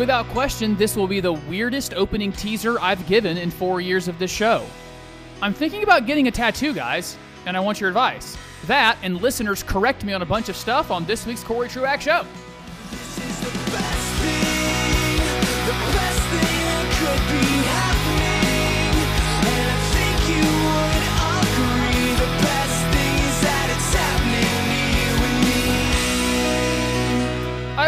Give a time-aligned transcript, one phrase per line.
[0.00, 4.18] Without question, this will be the weirdest opening teaser I've given in four years of
[4.18, 4.64] this show.
[5.42, 8.34] I'm thinking about getting a tattoo, guys, and I want your advice.
[8.64, 12.02] That and listeners correct me on a bunch of stuff on this week's Cory Truax
[12.02, 12.24] show.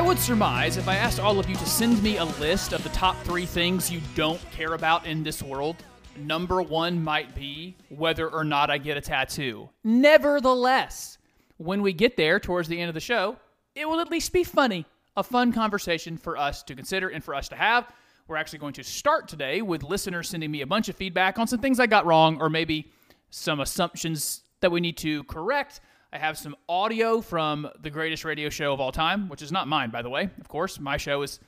[0.03, 2.89] Would surmise if I asked all of you to send me a list of the
[2.89, 5.77] top three things you don't care about in this world,
[6.17, 9.69] number one might be whether or not I get a tattoo.
[9.85, 11.19] Nevertheless,
[11.59, 13.37] when we get there towards the end of the show,
[13.77, 14.87] it will at least be funny.
[15.17, 17.93] A fun conversation for us to consider and for us to have.
[18.27, 21.47] We're actually going to start today with listeners sending me a bunch of feedback on
[21.47, 22.91] some things I got wrong or maybe
[23.31, 25.81] some assumptions that we need to correct.
[26.13, 29.67] I have some audio from the greatest radio show of all time, which is not
[29.67, 30.29] mine, by the way.
[30.41, 31.41] Of course, my show is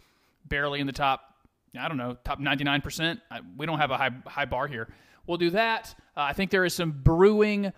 [0.47, 1.35] barely in the top,
[1.79, 3.21] I don't know, top 99%.
[3.31, 4.89] I, we don't have a high, high bar here.
[5.27, 5.95] We'll do that.
[6.17, 7.73] Uh, I think there is some brewing,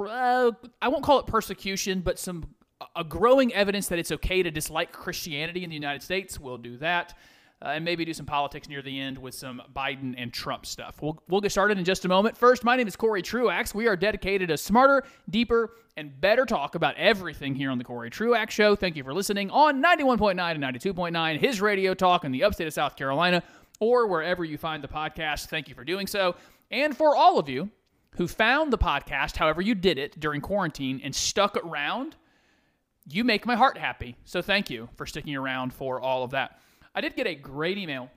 [0.00, 0.50] I
[0.82, 2.52] won't call it persecution, but some
[2.96, 6.40] a growing evidence that it's okay to dislike Christianity in the United States.
[6.40, 7.16] We'll do that.
[7.62, 11.00] Uh, and maybe do some politics near the end with some Biden and Trump stuff.
[11.00, 12.36] We'll, we'll get started in just a moment.
[12.36, 13.72] First, my name is Cory Truax.
[13.72, 18.10] We are dedicated to smarter, deeper, and better talk about everything here on the Cory
[18.10, 18.74] Truax Show.
[18.74, 22.72] Thank you for listening on 91.9 and 92.9, his radio talk in the upstate of
[22.72, 23.44] South Carolina,
[23.78, 25.46] or wherever you find the podcast.
[25.46, 26.34] Thank you for doing so.
[26.72, 27.70] And for all of you
[28.16, 32.16] who found the podcast, however you did it during quarantine, and stuck around,
[33.08, 34.16] you make my heart happy.
[34.24, 36.58] So thank you for sticking around for all of that.
[36.94, 38.10] I did get a great email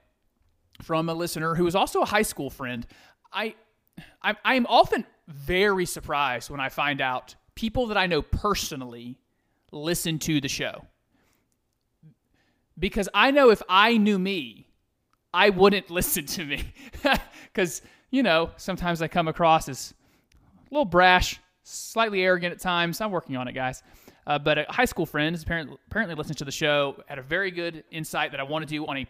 [0.82, 2.86] from a listener who is also a high school friend.
[3.32, 3.56] I
[4.22, 9.18] I'm, I'm often very surprised when I find out people that I know personally
[9.72, 10.86] listen to the show.
[12.78, 14.68] Because I know if I knew me,
[15.34, 16.74] I wouldn't listen to me.
[17.54, 17.82] Because,
[18.12, 19.94] you know, sometimes I come across as
[20.34, 23.00] a little brash, slightly arrogant at times.
[23.00, 23.82] I'm working on it, guys.
[24.28, 27.52] Uh, but a high school friend apparently, apparently listens to the show, had a very
[27.52, 29.08] good insight that I want to do on a,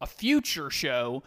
[0.00, 1.22] a future show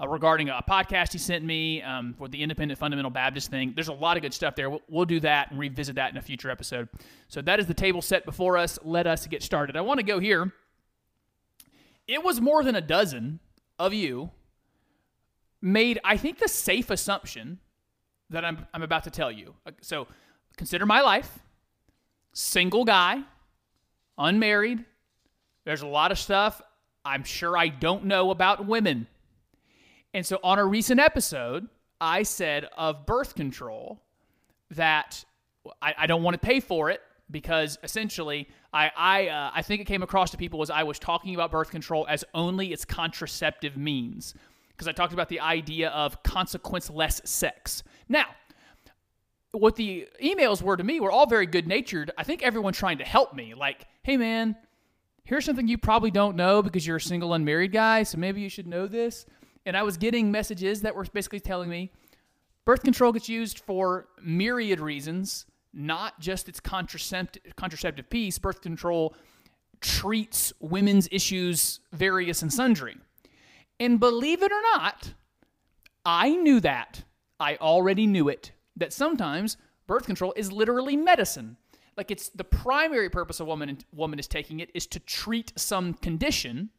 [0.00, 3.72] uh, regarding a podcast he sent me um, for the Independent Fundamental Baptist thing.
[3.74, 4.70] There's a lot of good stuff there.
[4.70, 6.88] We'll, we'll do that and revisit that in a future episode.
[7.28, 8.78] So that is the table set before us.
[8.84, 9.76] Let us get started.
[9.76, 10.52] I want to go here.
[12.06, 13.40] It was more than a dozen
[13.78, 14.30] of you
[15.60, 17.58] made, I think, the safe assumption
[18.30, 19.54] that I'm, I'm about to tell you.
[19.66, 20.06] Uh, So
[20.56, 21.40] consider my life
[22.32, 23.22] single guy,
[24.18, 24.84] unmarried.
[25.64, 26.60] There's a lot of stuff
[27.04, 29.06] I'm sure I don't know about women.
[30.14, 31.68] And so on a recent episode,
[32.00, 34.02] I said of birth control
[34.70, 35.24] that
[35.80, 37.00] I, I don't want to pay for it
[37.30, 40.98] because essentially I I, uh, I think it came across to people as I was
[40.98, 44.34] talking about birth control as only its contraceptive means
[44.68, 47.82] because I talked about the idea of consequence-less sex.
[48.08, 48.26] Now,
[49.52, 52.10] what the emails were to me were all very good natured.
[52.16, 53.54] I think everyone trying to help me.
[53.54, 54.56] Like, hey man,
[55.24, 58.48] here's something you probably don't know because you're a single unmarried guy, so maybe you
[58.48, 59.26] should know this.
[59.64, 61.92] And I was getting messages that were basically telling me
[62.64, 68.38] birth control gets used for myriad reasons, not just its contraceptive contraceptive piece.
[68.38, 69.14] Birth control
[69.80, 72.96] treats women's issues various and sundry.
[73.78, 75.12] And believe it or not,
[76.04, 77.04] I knew that.
[77.38, 78.52] I already knew it.
[78.76, 79.56] That sometimes
[79.86, 81.56] birth control is literally medicine.
[81.96, 85.94] Like it's the primary purpose a woman woman is taking it is to treat some
[85.94, 86.70] condition,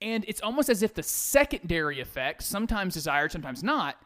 [0.00, 3.96] and it's almost as if the secondary effect, sometimes desired, sometimes not,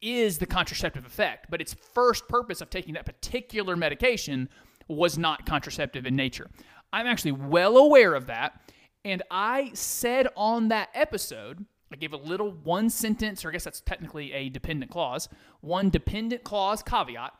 [0.00, 1.46] is the contraceptive effect.
[1.50, 4.48] But its first purpose of taking that particular medication
[4.88, 6.50] was not contraceptive in nature.
[6.92, 8.60] I'm actually well aware of that,
[9.04, 13.64] and I said on that episode I gave a little one sentence, or I guess
[13.64, 15.28] that's technically a dependent clause,
[15.60, 17.32] one dependent clause caveat.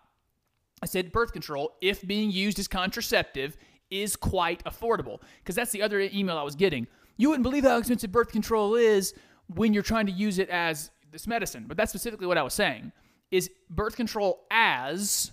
[0.83, 3.57] I said birth control, if being used as contraceptive,
[3.91, 5.21] is quite affordable.
[5.39, 6.87] Because that's the other email I was getting.
[7.17, 9.15] You wouldn't believe how expensive birth control is
[9.47, 11.67] when you're trying to use it as this medicine.
[11.69, 12.93] But that's specifically what I was saying.
[13.31, 15.31] Is birth control as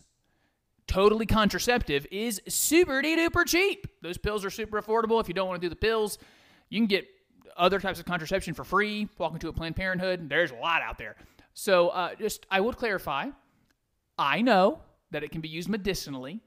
[0.87, 3.87] totally contraceptive is super duper cheap.
[4.01, 5.21] Those pills are super affordable.
[5.21, 6.17] If you don't want to do the pills,
[6.69, 7.07] you can get
[7.59, 9.07] other types of contraception for free.
[9.17, 10.29] Walk into a Planned Parenthood.
[10.29, 11.15] There's a lot out there.
[11.53, 13.27] So uh, just I would clarify.
[14.17, 16.39] I know that it can be used medicinally,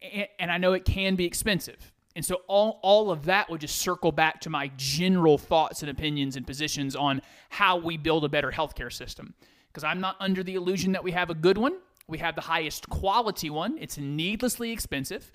[0.00, 1.92] and, and I know it can be expensive.
[2.16, 5.90] And so all, all of that would just circle back to my general thoughts and
[5.90, 9.34] opinions and positions on how we build a better healthcare system.
[9.68, 11.78] Because I'm not under the illusion that we have a good one.
[12.08, 13.78] We have the highest quality one.
[13.78, 15.30] It's needlessly expensive.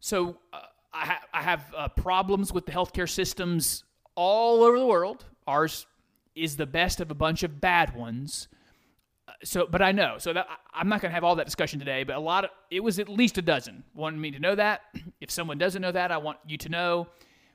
[0.00, 0.60] So uh,
[0.92, 3.84] I, ha- I have uh, problems with the healthcare systems
[4.14, 5.24] all over the world.
[5.46, 5.86] Ours
[6.34, 8.48] is the best of a bunch of bad ones.
[9.28, 10.16] Uh, So, but I know.
[10.18, 12.04] So that I'm not going to have all that discussion today.
[12.04, 13.84] But a lot of it was at least a dozen.
[13.94, 14.82] Wanted me to know that.
[15.20, 17.06] If someone doesn't know that, I want you to know.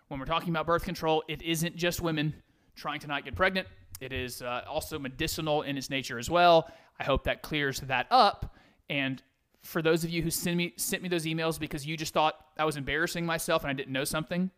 [0.08, 2.36] When we're talking about birth control, it isn't just women
[2.76, 3.68] trying to not get pregnant.
[4.00, 6.70] It is uh, also medicinal in its nature as well.
[7.00, 8.56] I hope that clears that up.
[8.88, 9.22] And
[9.66, 12.36] for those of you who sent me sent me those emails because you just thought
[12.58, 14.52] I was embarrassing myself and I didn't know something,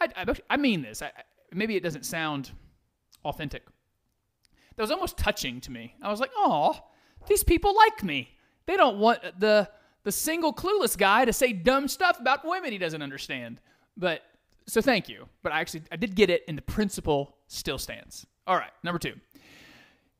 [0.00, 1.02] I, I, I mean this.
[1.02, 1.12] I,
[1.52, 2.50] maybe it doesn't sound
[3.24, 3.62] authentic.
[4.76, 5.94] That was almost touching to me.
[6.02, 6.78] I was like, "Oh,
[7.28, 8.30] these people like me.
[8.66, 9.68] They don't want the
[10.04, 13.60] the single clueless guy to say dumb stuff about women he doesn't understand."
[13.96, 14.22] But
[14.66, 15.28] so thank you.
[15.42, 18.26] But I actually I did get it, and the principle still stands.
[18.46, 19.14] All right, number two.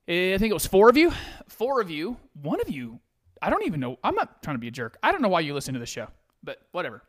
[0.08, 1.12] Eh, I think it was four of you.
[1.48, 2.16] Four of you.
[2.42, 3.00] One of you.
[3.42, 3.98] I don't even know.
[4.02, 4.96] I'm not trying to be a jerk.
[5.02, 6.08] I don't know why you listen to the show,
[6.42, 7.02] but whatever.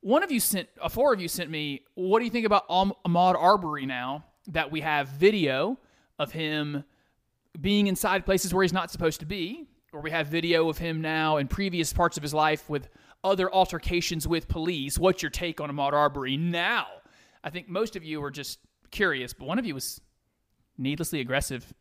[0.00, 2.64] One of you sent, uh, four of you sent me, what do you think about
[2.68, 5.78] Am- Ahmaud Arbery now that we have video
[6.18, 6.84] of him
[7.60, 11.00] being inside places where he's not supposed to be, or we have video of him
[11.00, 12.88] now in previous parts of his life with
[13.22, 14.98] other altercations with police?
[14.98, 16.86] What's your take on Ahmaud Arbery now?
[17.42, 18.58] I think most of you were just
[18.90, 20.00] curious, but one of you was
[20.76, 21.72] needlessly aggressive.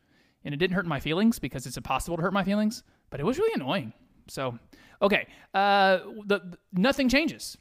[0.45, 3.25] And it didn't hurt my feelings because it's impossible to hurt my feelings, but it
[3.25, 3.93] was really annoying.
[4.27, 4.57] So,
[4.99, 7.59] okay, uh, the, the- nothing changes.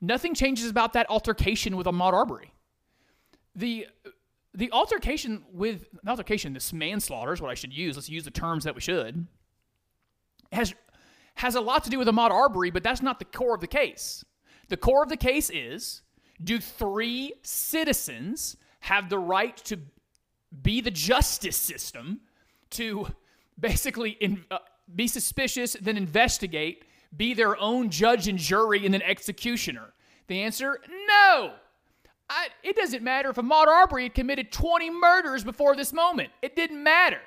[0.00, 2.52] Nothing changes about that altercation with Ahmaud Arbery.
[3.54, 3.86] The
[4.52, 7.94] the altercation with the altercation, this manslaughter is what I should use.
[7.94, 9.28] Let's use the terms that we should.
[10.50, 10.74] Has
[11.36, 13.68] has a lot to do with Ahmaud Arbery, but that's not the core of the
[13.68, 14.24] case.
[14.70, 16.02] The core of the case is:
[16.42, 19.78] Do three citizens have the right to
[20.62, 22.22] be the justice system
[22.70, 23.06] to
[23.58, 24.58] basically in, uh,
[24.94, 26.84] be suspicious, then investigate,
[27.16, 29.92] be their own judge and jury, and then executioner?
[30.26, 31.54] The answer no.
[32.30, 36.30] I, it doesn't matter if Ahmaud Arbery had committed 20 murders before this moment.
[36.40, 37.20] It didn't matter.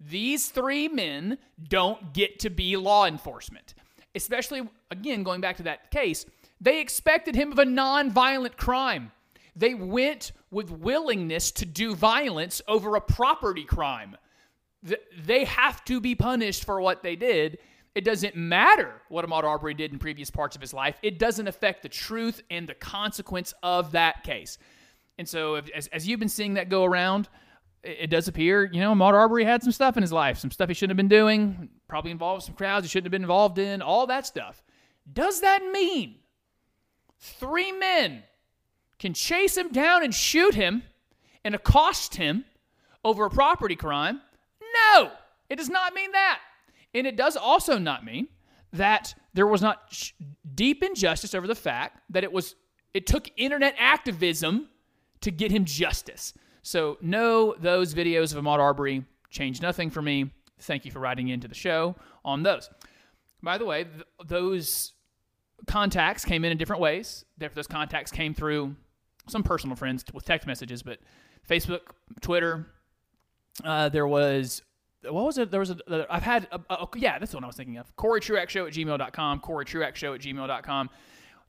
[0.00, 1.38] These three men
[1.68, 3.74] don't get to be law enforcement.
[4.14, 6.24] Especially, again, going back to that case,
[6.60, 9.10] they expected him of a non-violent crime.
[9.56, 14.16] They went with willingness to do violence over a property crime.
[14.86, 17.58] Th- They have to be punished for what they did.
[17.94, 20.98] It doesn't matter what Ahmaud Arbery did in previous parts of his life.
[21.02, 24.58] It doesn't affect the truth and the consequence of that case.
[25.16, 27.28] And so, if, as, as you've been seeing that go around,
[27.84, 30.50] it, it does appear, you know, Ahmaud Arbery had some stuff in his life, some
[30.50, 33.58] stuff he shouldn't have been doing, probably involved some crowds he shouldn't have been involved
[33.58, 34.62] in, all that stuff.
[35.12, 36.16] Does that mean
[37.20, 38.24] three men
[38.98, 40.82] can chase him down and shoot him
[41.44, 42.44] and accost him
[43.04, 44.20] over a property crime?
[44.94, 45.10] No,
[45.48, 46.40] it does not mean that.
[46.94, 48.28] And it does also not mean
[48.72, 50.12] that there was not sh-
[50.54, 52.54] deep injustice over the fact that it was
[52.92, 54.68] it took internet activism
[55.20, 56.32] to get him justice.
[56.62, 60.30] So no, those videos of Ahmaud Arbery changed nothing for me.
[60.60, 62.70] Thank you for writing into the show on those.
[63.42, 64.92] By the way, th- those
[65.66, 67.24] contacts came in in different ways.
[67.38, 68.76] Those contacts came through
[69.26, 71.00] some personal friends with text messages, but
[71.48, 71.80] Facebook,
[72.20, 72.66] Twitter.
[73.62, 74.62] Uh, there was
[75.10, 75.50] what was it?
[75.50, 75.78] There was a.
[75.90, 77.94] uh, I've had a, a- yeah, that's one I was thinking of.
[77.96, 79.40] Cory Truax Show at gmail.com.
[79.40, 80.90] Cory Truax Show at gmail.com.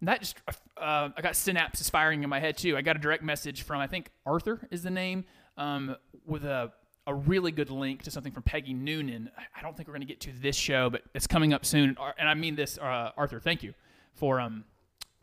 [0.02, 0.38] And that just
[0.78, 2.76] uh, I got synapses firing in my head too.
[2.78, 5.26] I got a direct message from I think Arthur is the name
[5.58, 6.72] um, with a
[7.08, 9.30] a really good link to something from Peggy Noonan.
[9.38, 11.64] I- I don't think we're going to get to this show, but it's coming up
[11.66, 11.96] soon.
[12.18, 13.40] And I mean this, uh, Arthur.
[13.40, 13.74] Thank you
[14.14, 14.66] for um.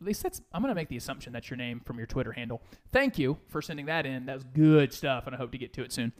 [0.01, 0.41] At least that's.
[0.51, 2.61] I'm going to make the assumption that's your name from your Twitter handle.
[2.91, 4.25] Thank you for sending that in.
[4.25, 6.11] That was good stuff, and I hope to get to it soon.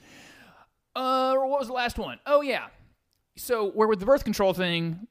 [0.95, 2.19] Uh, what was the last one?
[2.25, 2.67] Oh yeah.
[3.35, 5.07] So where with the birth control thing,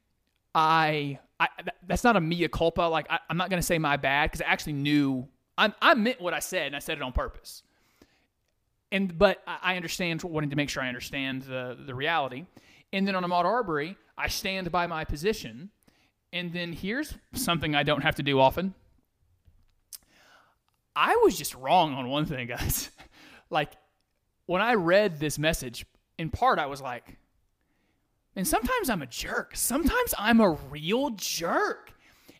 [0.54, 1.48] I, I
[1.86, 2.82] that's not a mea culpa.
[2.82, 5.26] Like I, I'm not gonna say my bad because I actually knew
[5.58, 7.62] I, I meant what I said and I said it on purpose.
[8.90, 12.46] And but I I understand wanting to make sure I understand the the reality.
[12.92, 15.70] And then on Ahmaud Arbery, I stand by my position.
[16.32, 18.74] And then here's something I don't have to do often.
[20.94, 22.90] I was just wrong on one thing, guys.
[23.50, 23.72] like
[24.46, 25.86] when I read this message,
[26.18, 27.16] in part I was like,
[28.34, 29.52] and sometimes I'm a jerk.
[29.54, 31.92] Sometimes I'm a real jerk.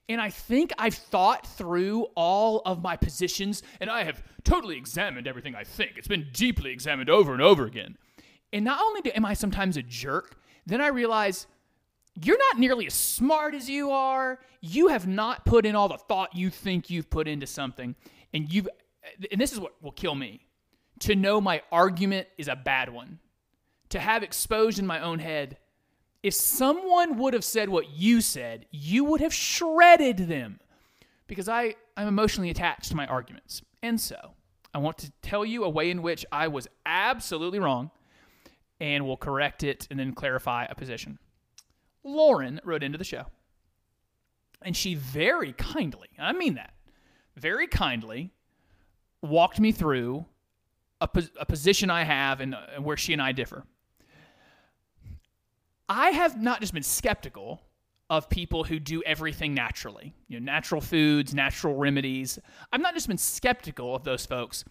[0.09, 5.27] And I think I've thought through all of my positions and I have totally examined
[5.27, 5.93] everything I think.
[5.97, 7.97] It's been deeply examined over and over again.
[8.53, 11.47] And not only do, am I sometimes a jerk, then I realize
[12.21, 14.41] you're not nearly as smart as you are.
[14.61, 17.95] You have not put in all the thought you think you've put into something.
[18.35, 18.69] And you've,
[19.31, 20.47] and this is what will kill me
[21.03, 23.19] to know my argument is a bad one,
[23.89, 25.59] to have exposed in my own head.
[26.23, 30.61] If someone would have said what you said, you would have shredded them
[31.27, 33.63] because I, I'm emotionally attached to my arguments.
[33.83, 34.35] And so
[34.73, 37.91] I want to tell you a way in which I was absolutely wrong
[38.81, 41.19] and we'll correct it and then clarify a position.
[42.05, 43.27] Lauren wrote into the show.
[44.65, 46.75] And she very kindly, I mean that,
[47.37, 48.31] very kindly
[49.21, 50.27] walked me through
[51.03, 53.65] a, a position I have and where she and I differ.
[55.89, 57.61] I have not just been skeptical
[58.09, 62.39] of people who do everything naturally, you know, natural foods, natural remedies.
[62.73, 64.65] I've not just been skeptical of those folks.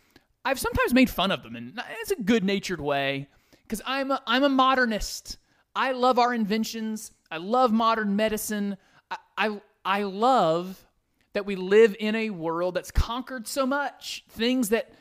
[0.45, 3.27] I've sometimes made fun of them, and it's a good-natured way
[3.63, 5.37] because I'm a, I'm a modernist.
[5.75, 7.11] I love our inventions.
[7.29, 8.77] I love modern medicine.
[9.09, 10.85] I, I I love
[11.33, 14.93] that we live in a world that's conquered so much things that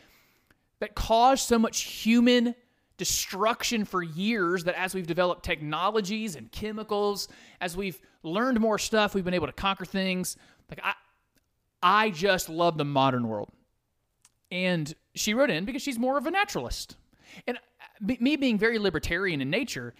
[0.80, 2.54] that caused so much human
[2.96, 7.28] destruction for years that as we've developed technologies and chemicals
[7.60, 10.36] as we've learned more stuff we've been able to conquer things.
[10.68, 10.92] Like i
[11.82, 13.50] i just love the modern world.
[14.50, 16.96] And she wrote in because she's more of a naturalist.
[17.46, 19.94] And uh, me being very libertarian in nature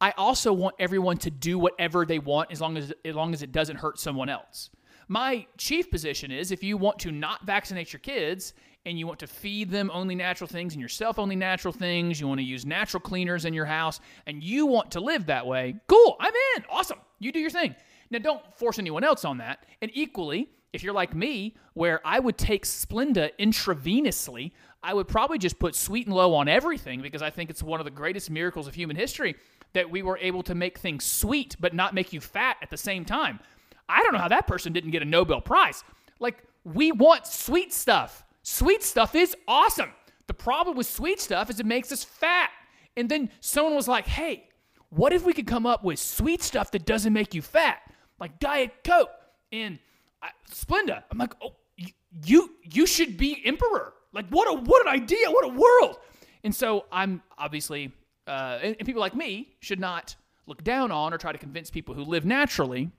[0.00, 3.42] i also want everyone to do whatever they want as long as as long as
[3.42, 4.70] it doesn't hurt someone else
[5.08, 8.54] my chief position is if you want to not vaccinate your kids
[8.86, 12.28] and you want to feed them only natural things and yourself only natural things, you
[12.28, 15.76] want to use natural cleaners in your house, and you want to live that way,
[15.86, 16.64] cool, I'm in.
[16.70, 16.98] Awesome.
[17.18, 17.74] You do your thing.
[18.10, 19.64] Now, don't force anyone else on that.
[19.80, 25.38] And equally, if you're like me, where I would take Splenda intravenously, I would probably
[25.38, 28.30] just put sweet and low on everything because I think it's one of the greatest
[28.30, 29.36] miracles of human history
[29.72, 32.76] that we were able to make things sweet but not make you fat at the
[32.76, 33.40] same time.
[33.88, 35.84] I don't know how that person didn't get a Nobel Prize.
[36.20, 38.24] Like, we want sweet stuff.
[38.42, 39.90] Sweet stuff is awesome.
[40.26, 42.50] The problem with sweet stuff is it makes us fat.
[42.96, 44.48] And then someone was like, hey,
[44.90, 47.78] what if we could come up with sweet stuff that doesn't make you fat?
[48.18, 49.10] Like Diet Coke
[49.52, 49.78] and
[50.22, 51.02] uh, Splenda.
[51.10, 51.88] I'm like, oh, you,
[52.24, 53.92] you, you should be emperor.
[54.12, 55.30] Like, what a, what an idea.
[55.30, 55.98] What a world.
[56.44, 57.92] And so I'm obviously,
[58.26, 60.14] uh, and, and people like me should not
[60.46, 62.90] look down on or try to convince people who live naturally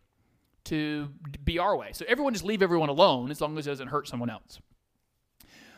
[0.66, 1.10] to
[1.44, 1.90] be our way.
[1.94, 4.60] So everyone just leave everyone alone as long as it doesn't hurt someone else.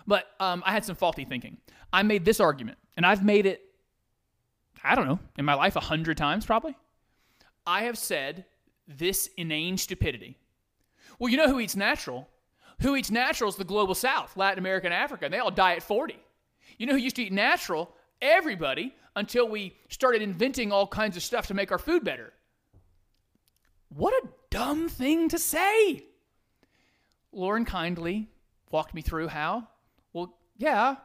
[0.06, 1.58] But um, I had some faulty thinking.
[1.92, 3.62] I made this argument, and I've made it,
[4.84, 6.76] I don't know, in my life a hundred times probably.
[7.66, 8.46] I have said
[8.88, 10.38] this inane stupidity.
[11.20, 12.30] Well, you know who eats natural?
[12.82, 15.74] Who eats natural is the global south, Latin America and Africa, and they all die
[15.74, 16.18] at 40.
[16.78, 17.92] You know who used to eat natural?
[18.22, 22.34] Everybody, until we started inventing all kinds of stuff to make our food better.
[23.90, 24.28] What a
[24.58, 26.04] dumb thing to say.
[27.32, 28.28] Lauren kindly
[28.72, 29.68] walked me through how.
[30.14, 30.96] Well, yeah,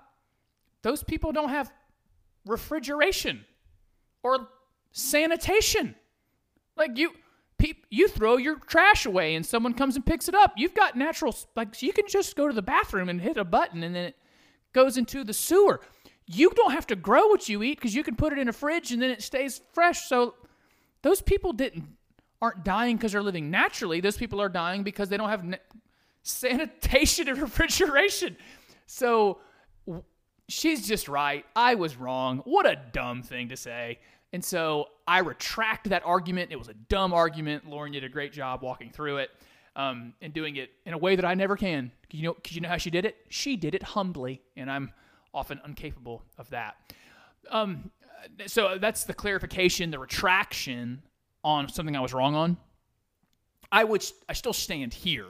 [0.80, 1.70] those people don't have
[2.46, 3.44] refrigeration
[4.22, 4.48] or
[4.92, 5.94] sanitation.
[6.76, 7.12] Like you
[7.90, 10.54] you throw your trash away and someone comes and picks it up.
[10.56, 13.82] You've got natural like you can just go to the bathroom and hit a button
[13.84, 14.16] and then it
[14.72, 15.80] goes into the sewer.
[16.26, 18.52] You don't have to grow what you eat because you can put it in a
[18.52, 20.08] fridge and then it stays fresh.
[20.08, 20.34] So
[21.02, 21.84] those people didn't
[22.42, 24.00] aren't dying because they're living naturally.
[24.00, 25.56] Those people are dying because they don't have na-
[26.22, 28.36] sanitation and refrigeration.
[28.86, 29.38] So
[29.86, 30.04] w-
[30.48, 31.46] she's just right.
[31.54, 32.38] I was wrong.
[32.38, 34.00] What a dumb thing to say.
[34.32, 36.50] And so I retract that argument.
[36.50, 37.68] It was a dumb argument.
[37.68, 39.30] Lauren did a great job walking through it
[39.76, 41.92] um, and doing it in a way that I never can.
[42.10, 43.16] You know, cause you know how she did it?
[43.28, 44.92] She did it humbly, and I'm
[45.32, 46.74] often incapable of that.
[47.50, 47.90] Um,
[48.46, 51.02] so that's the clarification, the retraction
[51.44, 52.56] on something I was wrong on.
[53.70, 55.26] I would, I still stand here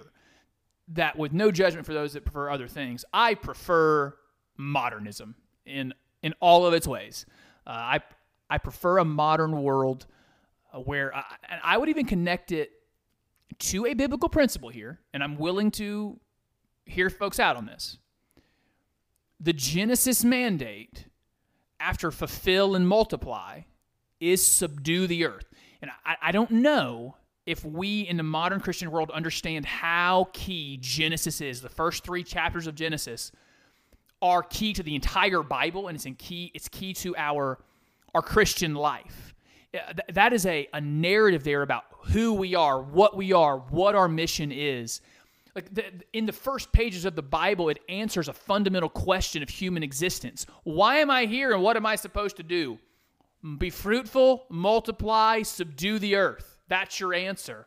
[0.88, 4.14] that with no judgment for those that prefer other things, I prefer
[4.56, 7.26] modernism in in all of its ways.
[7.66, 8.00] Uh, I
[8.50, 10.06] I prefer a modern world
[10.72, 11.24] uh, where I,
[11.62, 12.70] I would even connect it
[13.58, 16.18] to a biblical principle here, and I'm willing to
[16.84, 17.98] hear folks out on this.
[19.40, 21.06] The Genesis mandate
[21.80, 23.62] after fulfill and multiply
[24.22, 25.46] is subdue the earth.
[25.82, 30.78] And I, I don't know if we in the modern Christian world understand how key
[30.80, 33.32] Genesis is, the first three chapters of Genesis
[34.22, 36.52] are key to the entire Bible, and it's in key.
[36.54, 37.58] It's key to our
[38.14, 39.34] our Christian life.
[39.74, 43.94] Uh, that is a, a narrative there about who we are, what we are, what
[43.94, 45.00] our mission is.
[45.56, 49.48] Like the, in the first pages of the Bible, it answers a fundamental question of
[49.48, 50.46] human existence.
[50.62, 52.78] Why am I here, and what am I supposed to do?
[53.58, 56.58] Be fruitful, multiply, subdue the earth.
[56.68, 57.66] That's your answer.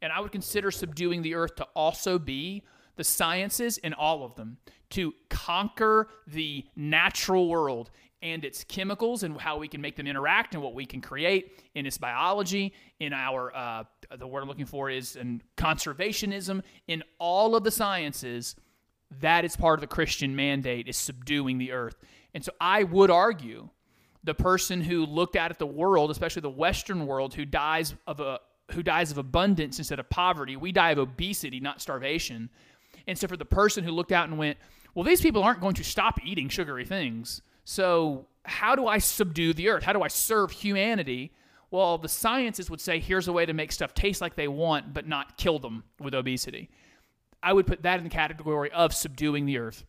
[0.00, 2.64] And I would consider subduing the earth to also be
[2.96, 4.58] the sciences in all of them,
[4.90, 10.54] to conquer the natural world and its chemicals and how we can make them interact
[10.54, 13.84] and what we can create in its biology, in our uh,
[14.16, 18.54] the word I'm looking for is in conservationism, in all of the sciences,
[19.20, 21.96] that is part of the Christian mandate is subduing the earth.
[22.34, 23.68] And so I would argue
[24.24, 28.20] the person who looked out at the world, especially the Western world, who dies of
[28.20, 30.56] a who dies of abundance instead of poverty.
[30.56, 32.48] We die of obesity, not starvation.
[33.06, 34.56] And so for the person who looked out and went,
[34.94, 37.42] well, these people aren't going to stop eating sugary things.
[37.64, 39.82] So how do I subdue the earth?
[39.82, 41.32] How do I serve humanity?
[41.70, 44.92] Well, the sciences would say here's a way to make stuff taste like they want,
[44.92, 46.70] but not kill them with obesity.
[47.42, 49.84] I would put that in the category of subduing the earth.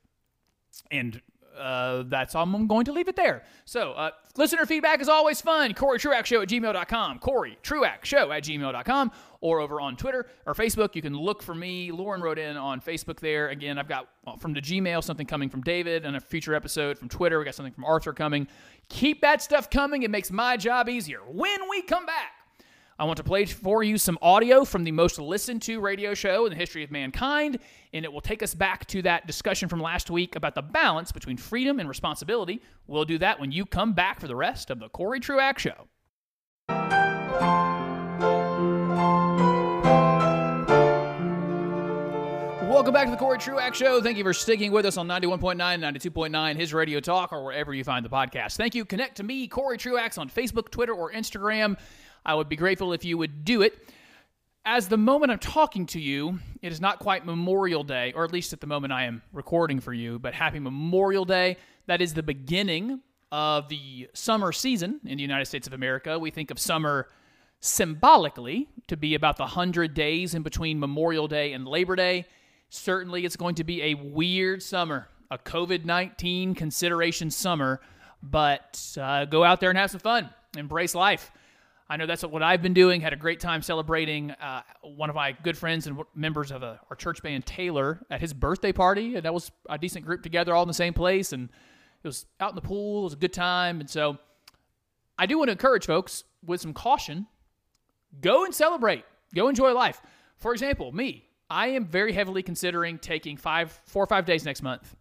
[0.89, 1.21] And
[1.57, 3.43] uh, that's all I'm going to leave it there.
[3.65, 5.73] So, uh, listener feedback is always fun.
[5.73, 7.19] Cory Truax Show at gmail.com.
[7.19, 9.11] Cory Truax Show at gmail.com.
[9.41, 10.95] Or over on Twitter or Facebook.
[10.95, 11.91] You can look for me.
[11.91, 13.49] Lauren wrote in on Facebook there.
[13.49, 14.07] Again, I've got
[14.39, 17.39] from the Gmail something coming from David and a future episode from Twitter.
[17.39, 18.47] We got something from Arthur coming.
[18.87, 20.03] Keep that stuff coming.
[20.03, 21.19] It makes my job easier.
[21.27, 22.42] When we come back,
[22.99, 26.45] I want to play for you some audio from the most listened to radio show
[26.45, 27.57] in the history of mankind,
[27.91, 31.11] and it will take us back to that discussion from last week about the balance
[31.11, 32.61] between freedom and responsibility.
[32.85, 35.87] We'll do that when you come back for the rest of the Cory Truax Show.
[42.69, 44.01] Welcome back to the Cory Truax Show.
[44.01, 47.83] Thank you for sticking with us on 91.9, 92.9, his radio talk, or wherever you
[47.83, 48.57] find the podcast.
[48.57, 48.83] Thank you.
[48.83, 51.77] Connect to me, Cory Truax, on Facebook, Twitter, or Instagram.
[52.25, 53.89] I would be grateful if you would do it.
[54.65, 58.31] As the moment I'm talking to you, it is not quite Memorial Day, or at
[58.31, 61.57] least at the moment I am recording for you, but happy Memorial Day.
[61.87, 66.17] That is the beginning of the summer season in the United States of America.
[66.17, 67.09] We think of summer
[67.59, 72.25] symbolically to be about the 100 days in between Memorial Day and Labor Day.
[72.69, 77.81] Certainly, it's going to be a weird summer, a COVID 19 consideration summer,
[78.21, 81.29] but uh, go out there and have some fun, embrace life.
[81.93, 83.01] I know that's what I've been doing.
[83.01, 86.79] Had a great time celebrating uh, one of my good friends and members of a,
[86.89, 89.13] our church band, Taylor, at his birthday party.
[89.13, 91.33] And that was a decent group together, all in the same place.
[91.33, 91.49] And
[92.03, 93.01] it was out in the pool.
[93.01, 93.79] It was a good time.
[93.79, 94.17] And so
[95.19, 97.27] I do want to encourage folks with some caution
[98.19, 100.01] go and celebrate, go enjoy life.
[100.37, 104.63] For example, me, I am very heavily considering taking five, four or five days next
[104.63, 104.95] month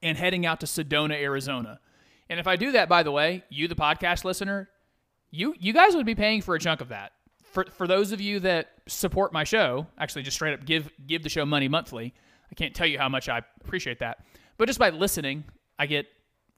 [0.00, 1.80] and heading out to Sedona, Arizona.
[2.28, 4.68] And if I do that, by the way, you, the podcast listener,
[5.30, 7.12] you you guys would be paying for a chunk of that.
[7.42, 11.22] For for those of you that support my show, actually just straight up give give
[11.22, 12.14] the show money monthly.
[12.50, 14.24] I can't tell you how much I appreciate that.
[14.56, 15.44] But just by listening,
[15.78, 16.06] I get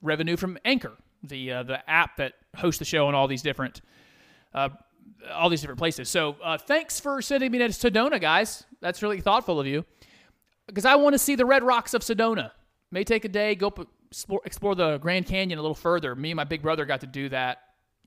[0.01, 3.81] revenue from Anchor, the uh, the app that hosts the show on all these different
[4.53, 4.69] uh,
[5.31, 6.09] all these different places.
[6.09, 8.63] So uh, thanks for sending me to Sedona, guys.
[8.79, 9.85] That's really thoughtful of you.
[10.67, 12.51] Because I want to see the red rocks of Sedona.
[12.91, 13.73] May take a day, go
[14.09, 16.15] explore, explore the Grand Canyon a little further.
[16.15, 17.59] Me and my big brother got to do that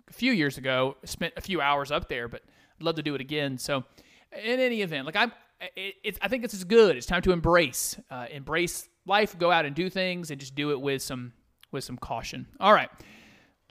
[0.08, 0.96] a few years ago.
[1.04, 2.42] Spent a few hours up there, but
[2.78, 3.58] I'd love to do it again.
[3.58, 3.84] So,
[4.32, 5.32] in any event, like I'm,
[5.76, 6.96] it, I think this is good.
[6.96, 9.38] It's time to embrace, uh, embrace life.
[9.38, 11.32] Go out and do things, and just do it with some
[11.70, 12.46] with some caution.
[12.60, 12.90] All right,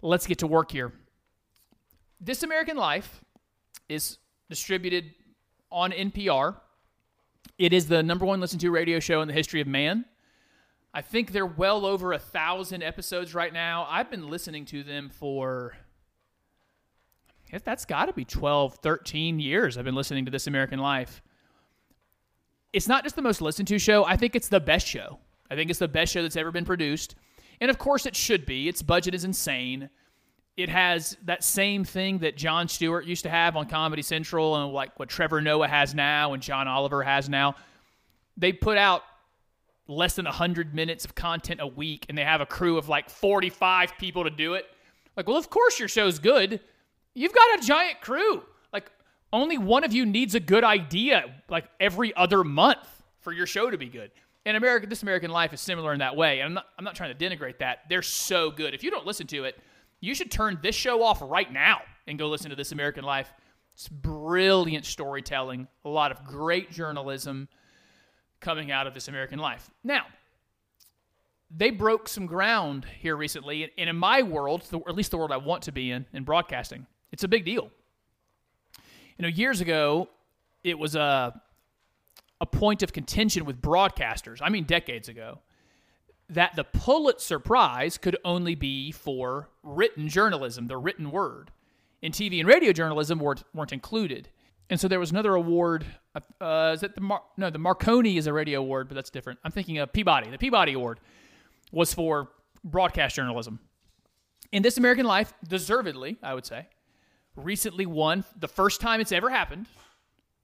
[0.01, 0.93] let's get to work here.
[2.19, 3.21] This American Life
[3.89, 4.17] is
[4.49, 5.11] distributed
[5.71, 6.55] on NPR.
[7.57, 10.05] It is the number one listened to radio show in the history of man.
[10.93, 13.87] I think they're well over a thousand episodes right now.
[13.89, 15.75] I've been listening to them for
[17.61, 21.21] that's got to be 12, 13 years I've been listening to This American Life.
[22.73, 25.19] It's not just the most listened to show, I think it's the best show.
[25.51, 27.15] I think it's the best show that's ever been produced.
[27.61, 28.67] And of course, it should be.
[28.67, 29.89] Its budget is insane.
[30.57, 34.73] It has that same thing that Jon Stewart used to have on Comedy Central and
[34.73, 37.55] like what Trevor Noah has now and John Oliver has now.
[38.37, 39.03] They put out
[39.87, 43.09] less than 100 minutes of content a week and they have a crew of like
[43.09, 44.65] 45 people to do it.
[45.15, 46.59] Like, well, of course your show's good.
[47.13, 48.43] You've got a giant crew.
[48.71, 48.91] Like
[49.31, 53.69] only one of you needs a good idea like every other month for your show
[53.69, 54.11] to be good.
[54.45, 56.39] And America, this American Life is similar in that way.
[56.39, 57.79] And I'm not, I'm not trying to denigrate that.
[57.87, 58.73] They're so good.
[58.73, 59.57] If you don't listen to it,
[60.01, 63.31] you should turn this show off right now and go listen to This American Life.
[63.73, 67.47] It's brilliant storytelling, a lot of great journalism
[68.41, 69.69] coming out of This American Life.
[69.83, 70.03] Now,
[71.55, 75.31] they broke some ground here recently, and in my world, or at least the world
[75.31, 77.71] I want to be in, in broadcasting, it's a big deal.
[79.17, 80.09] You know, years ago,
[80.63, 81.41] it was a
[82.41, 84.39] a point of contention with broadcasters.
[84.41, 85.39] I mean, decades ago,
[86.29, 91.51] that the Pulitzer Prize could only be for written journalism, the written word.
[92.01, 94.27] In TV and radio journalism weren't, weren't included.
[94.69, 95.85] And so there was another award.
[96.41, 97.49] Uh, is it the Mar- no?
[97.49, 99.39] The Marconi is a radio award, but that's different.
[99.45, 100.29] I'm thinking of Peabody.
[100.29, 100.99] The Peabody Award
[101.71, 102.29] was for
[102.63, 103.59] broadcast journalism.
[104.51, 106.67] In This American Life, deservedly, I would say,
[107.35, 109.67] recently won the first time it's ever happened.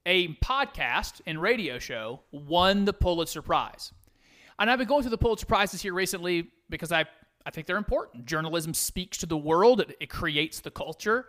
[0.05, 3.91] A podcast and radio show won the Pulitzer Prize.
[4.57, 7.05] And I've been going through the Pulitzer Prizes here recently because I,
[7.45, 8.25] I think they're important.
[8.25, 11.27] Journalism speaks to the world, it, it creates the culture.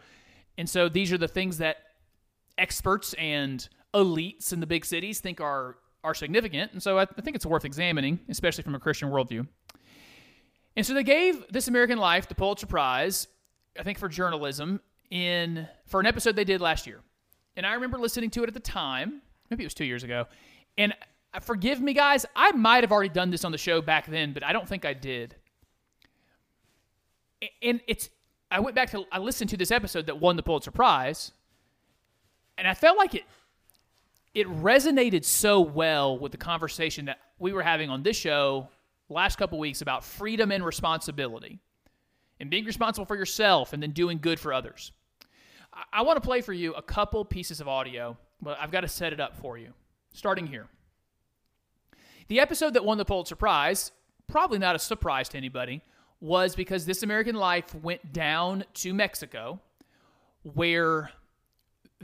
[0.59, 1.77] And so these are the things that
[2.59, 6.73] experts and elites in the big cities think are, are significant.
[6.73, 9.47] And so I, I think it's worth examining, especially from a Christian worldview.
[10.77, 13.27] And so they gave This American Life the Pulitzer Prize,
[13.79, 17.01] I think for journalism, in for an episode they did last year.
[17.57, 20.27] And I remember listening to it at the time, maybe it was two years ago.
[20.79, 20.95] And
[21.35, 24.33] uh, forgive me, guys, I might have already done this on the show back then,
[24.33, 25.35] but I don't think I did.
[27.63, 28.11] And it's
[28.51, 31.33] I went back to I listened to this episode that won the Pulitzer Prize,
[32.59, 33.25] and I felt like it
[34.35, 38.69] it resonated so well with the conversation that we were having on this show
[39.09, 41.59] last couple weeks about freedom and responsibility
[42.39, 44.93] and being responsible for yourself and then doing good for others.
[45.93, 48.89] I, want to play for you a couple pieces of audio, but I've got to
[48.89, 49.73] set it up for you.
[50.13, 50.67] Starting here.
[52.29, 53.93] The episode that won the Pulitzer Prize,
[54.29, 55.83] probably not a surprise to anybody,
[56.21, 59.61] was because This American Life went down to Mexico,
[60.43, 61.11] where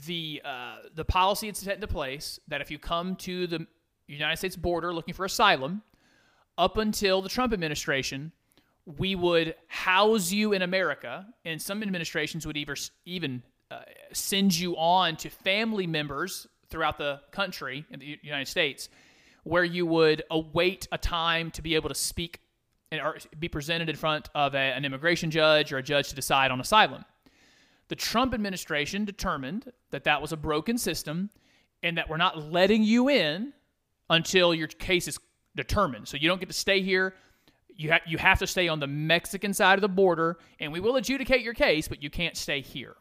[0.06, 3.66] the uh, the policy had set into place that if you come to the
[4.06, 5.82] United States border looking for asylum,
[6.58, 8.32] up until the Trump administration,
[8.98, 13.80] we would house you in America, and some administrations would either even uh,
[14.12, 18.88] send you on to family members throughout the country in the United States,
[19.44, 22.40] where you would await a time to be able to speak
[22.92, 23.00] and
[23.38, 26.60] be presented in front of a, an immigration judge or a judge to decide on
[26.60, 27.04] asylum.
[27.88, 31.30] The Trump administration determined that that was a broken system
[31.82, 33.52] and that we're not letting you in
[34.10, 35.18] until your case is
[35.54, 36.08] determined.
[36.08, 37.14] So you don't get to stay here.
[37.68, 40.80] You, ha- you have to stay on the Mexican side of the border, and we
[40.80, 42.96] will adjudicate your case, but you can't stay here.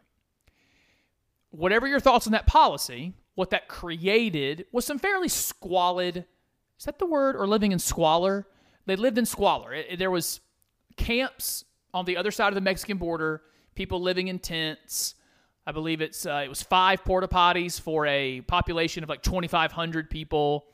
[1.56, 6.26] Whatever your thoughts on that policy, what that created was some fairly squalid.
[6.80, 7.36] Is that the word?
[7.36, 8.48] Or living in squalor?
[8.86, 9.74] They lived in squalor.
[9.74, 10.42] It- it- there was
[10.98, 13.42] camps on the other side of the Mexican border,
[13.76, 15.16] people living in tents.
[15.68, 20.10] I believe it's uh, it was five porta potties for a population of like 2,500
[20.10, 20.66] people.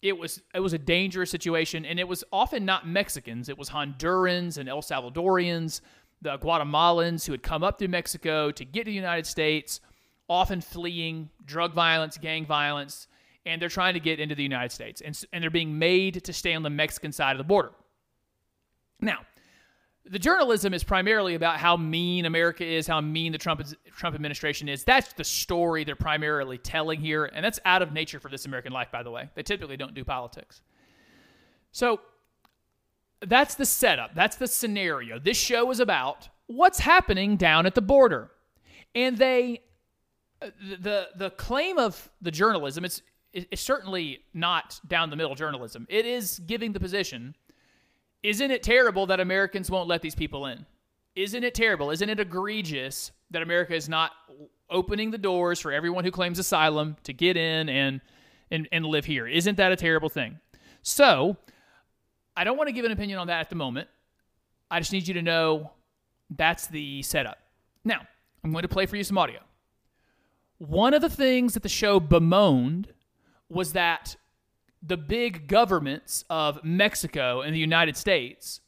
[0.00, 3.48] It was it was a dangerous situation, and it was often not Mexicans.
[3.48, 5.80] It was Hondurans and El Salvadorians,
[6.22, 9.80] the Guatemalans who had come up through Mexico to get to the United States,
[10.28, 13.08] often fleeing drug violence, gang violence,
[13.46, 16.32] and they're trying to get into the United States, and and they're being made to
[16.32, 17.72] stay on the Mexican side of the border.
[19.00, 19.20] Now,
[20.06, 23.62] the journalism is primarily about how mean America is, how mean the Trump
[23.96, 24.84] Trump administration is.
[24.84, 28.72] That's the story they're primarily telling here, and that's out of nature for this American
[28.72, 29.30] life, by the way.
[29.34, 30.60] They typically don't do politics.
[31.72, 32.00] So
[33.20, 34.14] that's the setup.
[34.14, 35.18] That's the scenario.
[35.18, 38.30] This show is about what's happening down at the border,
[38.94, 39.62] and they
[40.80, 43.02] the the claim of the journalism it's
[43.32, 45.86] it's certainly not down the middle journalism.
[45.90, 47.34] It is giving the position
[48.24, 50.64] isn't it terrible that Americans won't let these people in?
[51.14, 51.90] Isn't it terrible?
[51.90, 54.12] Isn't it egregious that America is not
[54.70, 58.00] opening the doors for everyone who claims asylum to get in and
[58.50, 59.26] and, and live here?
[59.26, 60.40] Isn't that a terrible thing?
[60.82, 61.36] So,
[62.36, 63.88] I don't want to give an opinion on that at the moment.
[64.70, 65.70] I just need you to know
[66.30, 67.38] that's the setup.
[67.84, 68.00] Now,
[68.42, 69.40] I'm going to play for you some audio.
[70.66, 72.94] One of the things that the show bemoaned
[73.50, 74.16] was that
[74.82, 78.62] the big governments of Mexico and the United States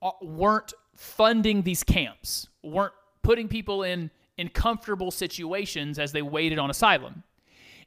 [0.00, 6.58] uh, weren't funding these camps, weren't putting people in in comfortable situations as they waited
[6.58, 7.22] on asylum,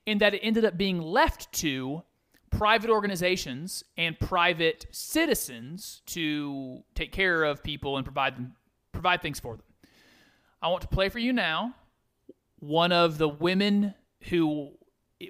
[0.06, 2.04] and that it ended up being left to
[2.52, 8.54] private organizations and private citizens to take care of people and provide them
[8.92, 9.66] provide things for them.
[10.62, 11.74] I want to play for you now
[12.62, 13.94] one of the women
[14.30, 14.72] who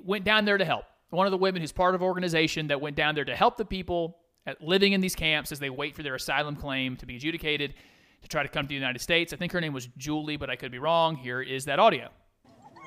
[0.04, 0.86] went down there to help.
[1.10, 3.58] One of the women who's part of an organization that went down there to help
[3.58, 4.18] the people
[4.62, 7.74] living in these camps as they wait for their asylum claim to be adjudicated
[8.22, 9.34] to try to come to the United States.
[9.34, 11.16] I think her name was Julie, but I could be wrong.
[11.16, 12.10] Here is that audio.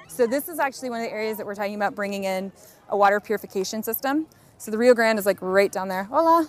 [0.09, 2.53] So this is actually one of the areas that we're talking about bringing in
[2.89, 4.27] a water purification system.
[4.59, 6.05] So the Rio Grande is like right down there.
[6.05, 6.49] Hola.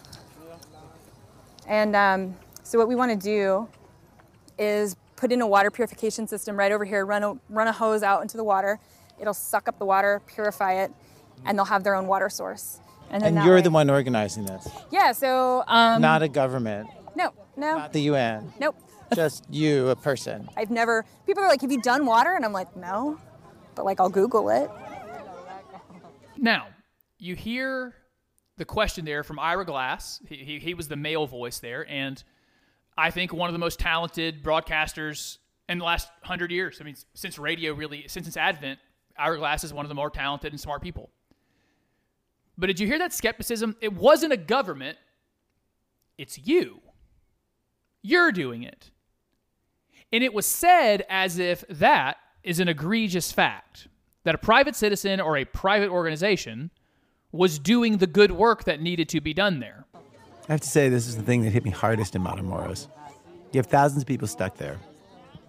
[1.68, 3.68] And um, so what we want to do
[4.60, 7.06] is put in a water purification system right over here.
[7.06, 8.80] Run a run a hose out into the water.
[9.20, 10.92] It'll suck up the water, purify it,
[11.46, 12.80] and they'll have their own water source.
[13.10, 15.12] then And you're way- the one organizing this, Yeah.
[15.14, 18.76] So um, not a government, no, no, not the UN, nope.
[19.16, 20.50] just you, a person.
[20.58, 21.06] I've never.
[21.26, 23.20] People are like, "Have you done water?" And I'm like, "No,"
[23.76, 24.70] but like I'll Google it.
[26.38, 26.68] Now,
[27.18, 27.94] you hear
[28.58, 30.22] the question there from Ira Glass.
[30.28, 32.22] He, he, he was the male voice there, and
[32.98, 36.80] I think one of the most talented broadcasters in the last hundred years.
[36.80, 38.80] I mean, since radio really, since its advent,
[39.18, 41.10] Ira Glass is one of the more talented and smart people.
[42.58, 43.76] But did you hear that skepticism?
[43.82, 44.98] It wasn't a government,
[46.18, 46.82] it's you.
[48.02, 48.92] You're doing it.
[50.14, 53.88] And it was said as if that is an egregious fact
[54.24, 56.72] that a private citizen or a private organization
[57.32, 59.86] was doing the good work that needed to be done there.
[60.48, 62.88] I have to say, this is the thing that hit me hardest in Matamoros.
[63.52, 64.78] You have thousands of people stuck there,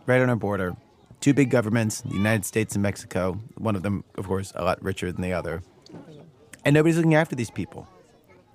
[0.06, 0.74] right on our border.
[1.20, 4.82] Two big governments, the United States and Mexico, one of them, of course, a lot
[4.82, 5.62] richer than the other.
[6.64, 7.87] And nobody's looking after these people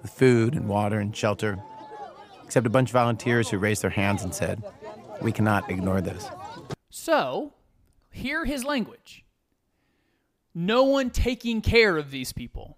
[0.01, 1.59] with food and water and shelter,
[2.43, 4.63] except a bunch of volunteers who raised their hands and said,
[5.21, 6.27] We cannot ignore this.
[6.89, 7.53] So,
[8.11, 9.23] hear his language.
[10.53, 12.77] No one taking care of these people.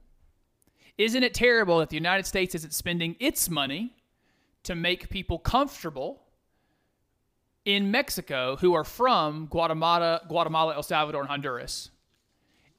[0.97, 3.95] Isn't it terrible that the United States isn't spending its money
[4.63, 6.21] to make people comfortable
[7.65, 11.89] in Mexico who are from Guatemala, Guatemala, El Salvador, and Honduras?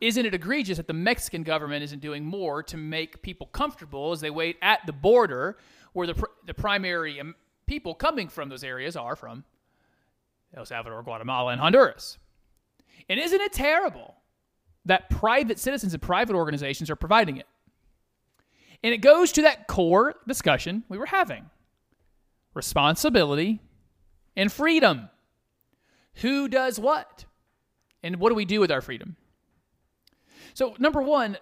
[0.00, 4.20] Isn't it egregious that the Mexican government isn't doing more to make people comfortable as
[4.20, 5.57] they wait at the border
[5.92, 7.35] where the, pr- the primary um,
[7.66, 9.44] people coming from those areas are from
[10.55, 12.18] El Salvador, Guatemala, and Honduras?
[13.09, 14.16] And isn't it terrible
[14.85, 17.46] that private citizens and private organizations are providing it?
[18.85, 21.47] And it goes to that core discussion we were having
[22.53, 23.61] responsibility
[24.37, 25.09] and freedom.
[26.16, 27.25] Who does what?
[28.03, 29.16] And what do we do with our freedom?
[30.53, 31.38] So, number one,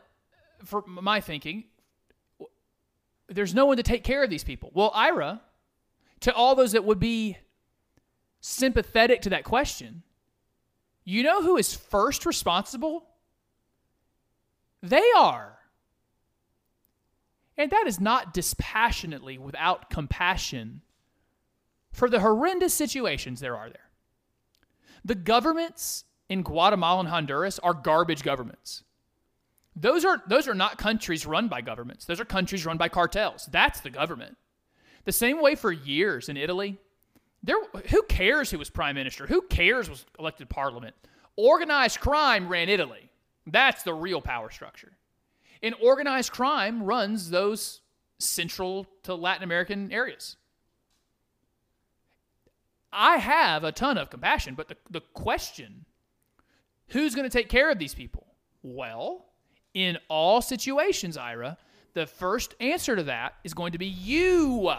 [0.65, 1.65] for my thinking,
[3.29, 4.71] there's no one to take care of these people.
[4.73, 5.41] Well, Ira,
[6.21, 7.39] to all those that would be
[8.41, 10.05] sympathetic to that question,
[11.05, 13.05] you know who is first responsible?
[14.81, 15.59] They are.
[17.63, 20.81] And that is not dispassionately without compassion
[21.93, 23.89] for the horrendous situations there are there.
[25.05, 28.83] The governments in Guatemala and Honduras are garbage governments.
[29.77, 32.05] Those are those are not countries run by governments.
[32.05, 33.49] Those are countries run by cartels.
[33.53, 34.37] That's the government.
[35.05, 36.79] The same way for years in Italy,
[37.45, 39.29] there who cares who was prime minister?
[39.29, 40.97] Who cares was elected parliament?
[41.37, 43.09] Organized crime ran Italy.
[43.47, 44.91] That's the real power structure.
[45.63, 47.81] And organized crime runs those
[48.19, 50.37] central to Latin American areas.
[52.93, 55.87] I have a ton of compassion, but the, the question
[56.89, 58.27] who's going to take care of these people?
[58.63, 59.27] Well,
[59.75, 61.57] in all situations, Ira,
[61.95, 64.71] the first answer to that is going to be you.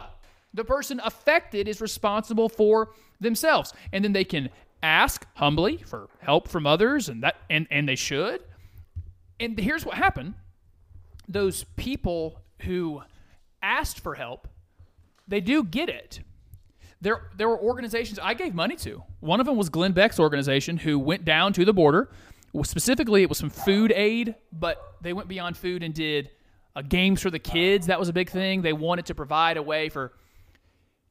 [0.54, 3.74] The person affected is responsible for themselves.
[3.92, 4.50] And then they can
[4.84, 8.44] ask humbly for help from others and that and, and they should.
[9.40, 10.36] And here's what happened.
[11.28, 13.02] Those people who
[13.62, 14.48] asked for help,
[15.28, 16.22] they do get it.
[17.02, 19.04] There, there were organizations I gave money to.
[19.20, 22.10] One of them was Glenn Beck's organization, who went down to the border.
[22.64, 26.30] Specifically, it was some food aid, but they went beyond food and did
[26.76, 27.88] uh, games for the kids.
[27.88, 28.62] That was a big thing.
[28.62, 30.14] They wanted to provide a way for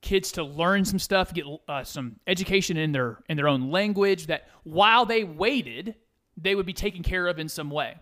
[0.00, 4.26] kids to learn some stuff, get uh, some education in their in their own language.
[4.26, 5.94] That while they waited,
[6.36, 7.96] they would be taken care of in some way.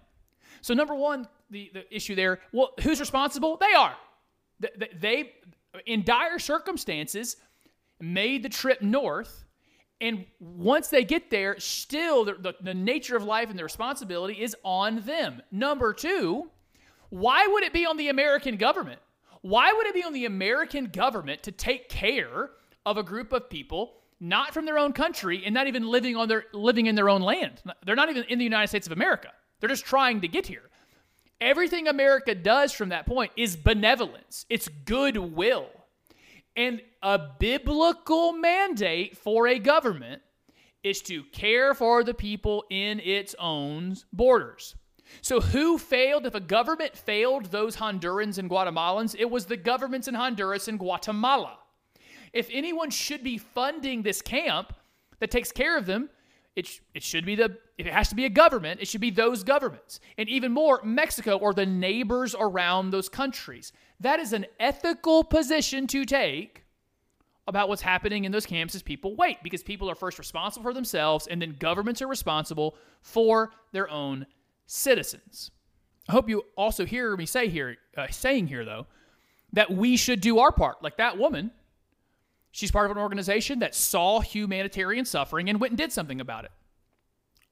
[0.61, 2.41] So number one, the, the issue there.
[2.53, 3.57] Well, who's responsible?
[3.57, 3.95] They are.
[4.61, 5.33] They, they
[5.87, 7.37] in dire circumstances
[8.01, 9.45] made the trip north.
[10.01, 14.43] And once they get there, still the, the, the, nature of life and the responsibility
[14.43, 15.43] is on them.
[15.53, 16.51] Number two,
[17.11, 19.01] why would it be on the American government?
[19.43, 22.51] Why would it be on the American government to take care
[22.87, 26.29] of a group of people not from their own country and not even living on
[26.29, 27.63] their living in their own land?
[27.85, 29.29] They're not even in the United States of America.
[29.61, 30.70] They're just trying to get here.
[31.41, 34.45] Everything America does from that point is benevolence.
[34.51, 35.69] It's goodwill.
[36.57, 40.21] And a biblical mandate for a government
[40.83, 44.75] is to care for the people in its own borders.
[45.23, 46.27] So, who failed?
[46.27, 50.79] If a government failed those Hondurans and Guatemalans, it was the governments in Honduras and
[50.79, 51.59] Guatemala.
[52.33, 54.73] If anyone should be funding this camp
[55.19, 56.11] that takes care of them,
[56.57, 59.01] it, sh- it should be the, if it has to be a government, it should
[59.01, 60.01] be those governments.
[60.19, 63.73] And even more, Mexico or the neighbors around those countries.
[64.01, 66.65] That is an ethical position to take
[67.47, 70.75] about what's happening in those camps as people wait because people are first responsible for
[70.75, 74.27] themselves and then governments are responsible for their own
[74.67, 75.51] citizens.
[76.09, 78.87] I hope you also hear me say here, uh, saying here though,
[79.53, 80.83] that we should do our part.
[80.83, 81.51] Like that woman,
[82.51, 86.45] she's part of an organization that saw humanitarian suffering and went and did something about
[86.45, 86.51] it.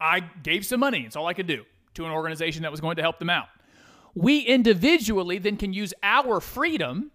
[0.01, 2.97] I gave some money, it's all I could do, to an organization that was going
[2.97, 3.49] to help them out.
[4.15, 7.11] We individually then can use our freedom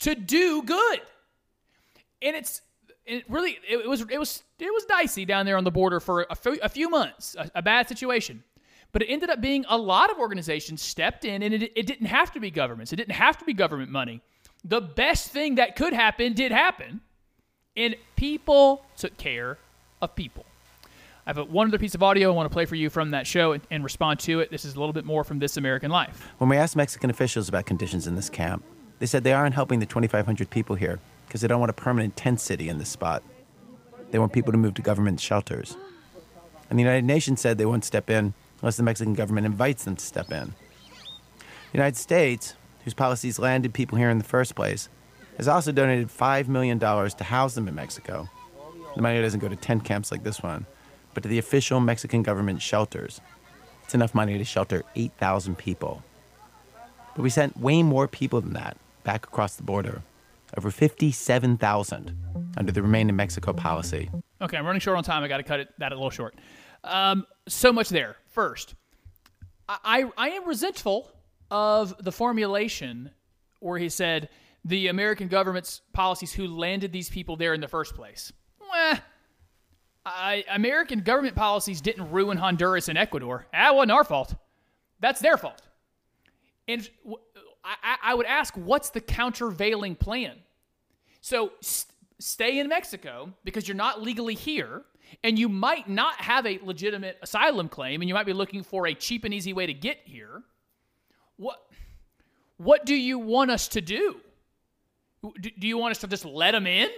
[0.00, 1.00] to do good.
[2.22, 2.62] And it's
[3.06, 6.26] it really it, was it was it was dicey down there on the border for
[6.30, 8.44] a few, a few months, a, a bad situation.
[8.92, 12.06] But it ended up being a lot of organizations stepped in, and it, it didn't
[12.06, 12.92] have to be governments.
[12.92, 14.20] It didn't have to be government money.
[14.64, 17.00] The best thing that could happen did happen,
[17.76, 19.58] and people took care
[20.02, 20.44] of people.
[21.26, 23.26] I have one other piece of audio I want to play for you from that
[23.26, 24.50] show and, and respond to it.
[24.50, 26.28] This is a little bit more from This American Life.
[26.38, 28.64] When we asked Mexican officials about conditions in this camp,
[28.98, 32.16] they said they aren't helping the 2,500 people here because they don't want a permanent
[32.16, 33.22] tent city in this spot.
[34.10, 35.76] They want people to move to government shelters.
[36.68, 39.96] And the United Nations said they won't step in unless the Mexican government invites them
[39.96, 40.54] to step in.
[41.38, 42.54] The United States,
[42.84, 44.88] whose policies landed people here in the first place,
[45.40, 48.28] has also donated $5 million to house them in Mexico.
[48.94, 50.66] The money doesn't go to tent camps like this one,
[51.14, 53.22] but to the official Mexican government shelters.
[53.84, 56.02] It's enough money to shelter 8,000 people.
[57.16, 60.02] But we sent way more people than that back across the border.
[60.58, 62.18] Over 57,000
[62.58, 64.10] under the Remain in Mexico policy.
[64.42, 65.22] Okay, I'm running short on time.
[65.22, 66.34] I got to cut it that a little short.
[66.84, 68.16] Um, so much there.
[68.26, 68.74] First,
[69.70, 71.10] I, I I am resentful
[71.50, 73.10] of the formulation
[73.60, 74.28] where he said
[74.64, 78.32] the American government's policies who landed these people there in the first place.
[78.60, 78.98] Well,
[80.04, 83.46] I, American government policies didn't ruin Honduras and Ecuador.
[83.52, 84.34] That wasn't our fault.
[85.00, 85.62] That's their fault.
[86.68, 86.88] And
[87.64, 90.36] I would ask, what's the countervailing plan?
[91.20, 94.82] So st- stay in Mexico because you're not legally here,
[95.24, 98.86] and you might not have a legitimate asylum claim, and you might be looking for
[98.86, 100.42] a cheap and easy way to get here.
[101.36, 101.58] What
[102.56, 104.20] what do you want us to do?
[105.22, 106.88] Do, do you want us to just let them in?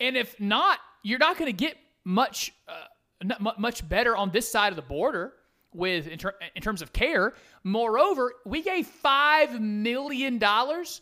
[0.00, 4.70] And if not, you're not going to get much uh, much better on this side
[4.70, 5.34] of the border
[5.72, 7.34] with in, ter- in terms of care.
[7.62, 11.00] Moreover, we gave five million dollars.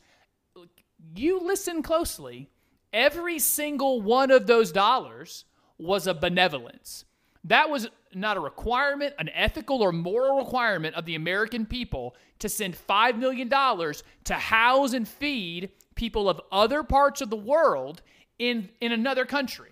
[1.15, 2.51] You listen closely.
[2.93, 5.45] Every single one of those dollars
[5.79, 7.05] was a benevolence.
[7.45, 12.49] That was not a requirement, an ethical or moral requirement of the American people to
[12.49, 18.01] send $5 million to house and feed people of other parts of the world
[18.39, 19.69] in, in another country.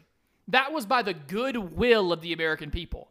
[0.48, 3.08] That was by the goodwill of the American people.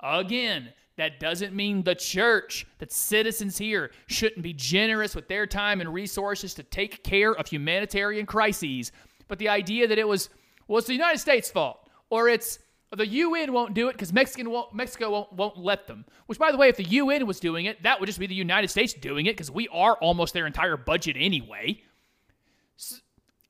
[0.00, 5.80] Again, that doesn't mean the church, that citizens here shouldn't be generous with their time
[5.80, 8.92] and resources to take care of humanitarian crises.
[9.28, 10.28] But the idea that it was,
[10.66, 12.58] well, it's the United States' fault, or it's
[12.94, 16.04] the UN won't do it because Mexican won't, Mexico won't, won't let them.
[16.26, 18.34] Which, by the way, if the UN was doing it, that would just be the
[18.34, 21.80] United States doing it because we are almost their entire budget anyway.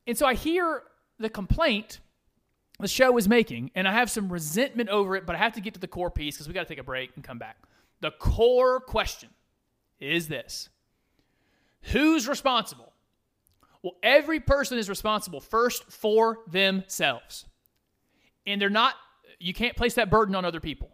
[0.08, 0.82] And so I hear
[1.20, 2.00] the complaint
[2.80, 5.60] the show is making, and I have some resentment over it, but I have to
[5.60, 7.56] get to the core piece because we got to take a break and come back.
[8.00, 9.30] The core question
[9.98, 10.68] is this
[11.92, 12.92] Who's responsible?
[13.82, 17.46] Well, every person is responsible first for themselves.
[18.46, 18.94] And they're not,
[19.38, 20.90] you can't place that burden on other people.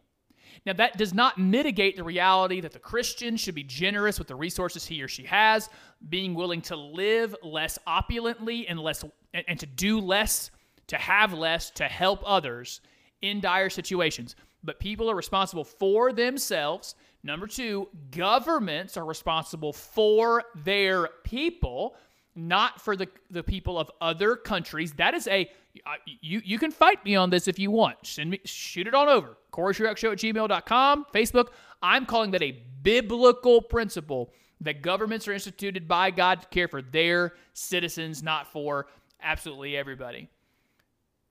[0.67, 4.35] Now, that does not mitigate the reality that the Christian should be generous with the
[4.35, 5.69] resources he or she has,
[6.09, 10.51] being willing to live less opulently and less and, to do less,
[10.87, 12.81] to have less, to help others
[13.21, 14.37] in dire situations.
[14.63, 16.95] But people are responsible for themselves.
[17.23, 21.97] Number two, governments are responsible for their people,
[22.35, 24.93] not for the, the people of other countries.
[24.95, 25.51] That is a
[25.87, 27.97] I- you you can fight me on this if you want.
[28.05, 29.37] Send me shoot it on over.
[29.73, 31.49] Show at gmail.com, Facebook.
[31.83, 36.81] I'm calling that a biblical principle that governments are instituted by God to care for
[36.81, 38.87] their citizens, not for
[39.23, 40.29] absolutely everybody.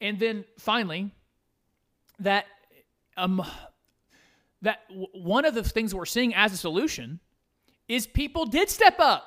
[0.02, 1.12] And then finally,
[2.20, 2.46] that
[3.18, 3.44] um
[4.62, 4.82] that
[5.14, 7.20] one of the things we're seeing as a solution
[7.88, 9.26] is people did step up.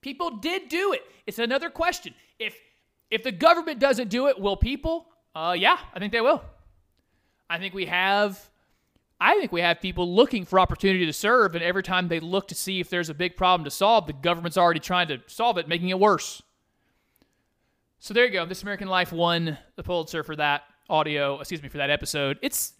[0.00, 1.02] People did do it.
[1.26, 2.14] It's another question.
[2.38, 2.56] If
[3.10, 5.06] if the government doesn't do it, will people?
[5.34, 6.42] Uh, yeah, I think they will.
[7.48, 8.50] I think we have.
[9.18, 12.48] I think we have people looking for opportunity to serve, and every time they look
[12.48, 15.56] to see if there's a big problem to solve, the government's already trying to solve
[15.56, 16.42] it, making it worse.
[17.98, 18.44] So there you go.
[18.44, 21.40] This American Life won the Pulitzer for that audio.
[21.40, 22.38] Excuse me for that episode.
[22.42, 22.74] It's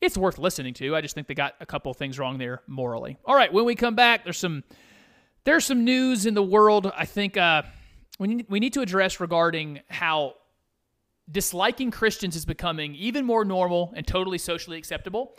[0.00, 0.96] it's worth listening to.
[0.96, 3.18] I just think they got a couple things wrong there morally.
[3.24, 4.64] All right, when we come back, there's some
[5.44, 6.92] there's some news in the world.
[6.94, 7.62] I think uh,
[8.20, 10.34] we need, we need to address regarding how
[11.30, 15.34] disliking Christians is becoming even more normal and totally socially acceptable.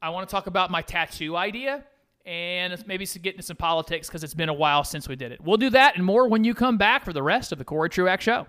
[0.00, 1.84] I want to talk about my tattoo idea
[2.24, 5.42] and maybe get into some politics because it's been a while since we did it.
[5.42, 7.90] We'll do that and more when you come back for the rest of the Cory
[7.90, 8.46] Truax Show.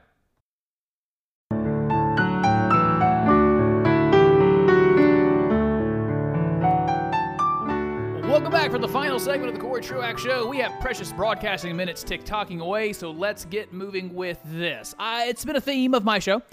[8.46, 10.48] Welcome back for the final segment of the Cory Truax Show.
[10.48, 14.94] We have precious broadcasting minutes tick tocking away, so let's get moving with this.
[15.00, 16.44] Uh, it's been a theme of my show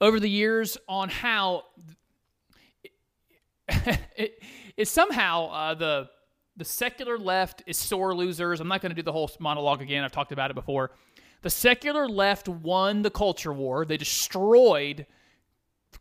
[0.00, 1.64] over the years on how
[3.68, 4.40] it,
[4.76, 6.08] it's somehow uh, the
[6.56, 8.60] the secular left is sore losers.
[8.60, 10.04] I'm not going to do the whole monologue again.
[10.04, 10.92] I've talked about it before.
[11.42, 13.84] The secular left won the culture war.
[13.84, 15.04] They destroyed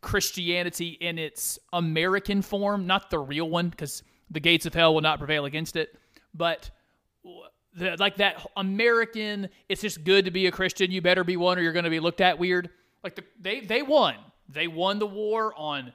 [0.01, 5.01] Christianity in its American form, not the real one, because the gates of hell will
[5.01, 5.97] not prevail against it.
[6.33, 6.69] But
[7.73, 10.91] the, like that American, it's just good to be a Christian.
[10.91, 12.69] You better be one, or you're going to be looked at weird.
[13.03, 14.15] Like the, they they won.
[14.47, 15.93] They won the war on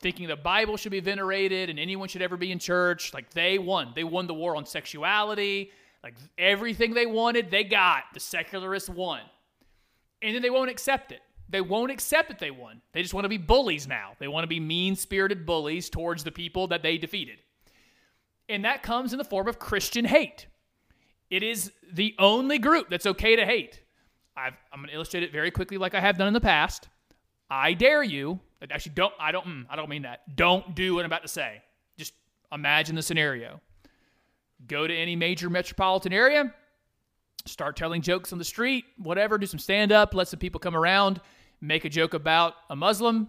[0.00, 3.12] thinking the Bible should be venerated and anyone should ever be in church.
[3.14, 3.92] Like they won.
[3.94, 5.70] They won the war on sexuality.
[6.02, 8.04] Like everything they wanted, they got.
[8.14, 9.20] The secularists won.
[10.22, 11.20] And then they won't accept it.
[11.50, 12.80] They won't accept that they won.
[12.92, 14.12] They just want to be bullies now.
[14.18, 17.38] They want to be mean spirited bullies towards the people that they defeated.
[18.48, 20.46] And that comes in the form of Christian hate.
[21.28, 23.80] It is the only group that's okay to hate.
[24.36, 26.88] I've, I'm going to illustrate it very quickly, like I have done in the past.
[27.50, 28.40] I dare you.
[28.70, 29.14] Actually, don't.
[29.18, 29.46] I don't.
[29.46, 30.36] mm, I don't mean that.
[30.36, 31.62] Don't do what I'm about to say.
[31.98, 32.12] Just
[32.52, 33.60] imagine the scenario.
[34.66, 36.54] Go to any major metropolitan area.
[37.46, 38.84] Start telling jokes on the street.
[38.98, 39.38] Whatever.
[39.38, 40.14] Do some stand up.
[40.14, 41.20] Let some people come around.
[41.60, 43.28] Make a joke about a Muslim.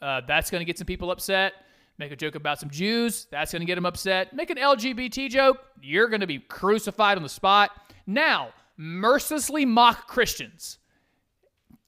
[0.00, 1.52] Uh, that's going to get some people upset.
[1.98, 3.26] Make a joke about some Jews.
[3.30, 4.34] That's going to get them upset.
[4.34, 5.58] Make an LGBT joke.
[5.82, 7.70] You're going to be crucified on the spot.
[8.06, 10.78] Now, mercilessly mock Christians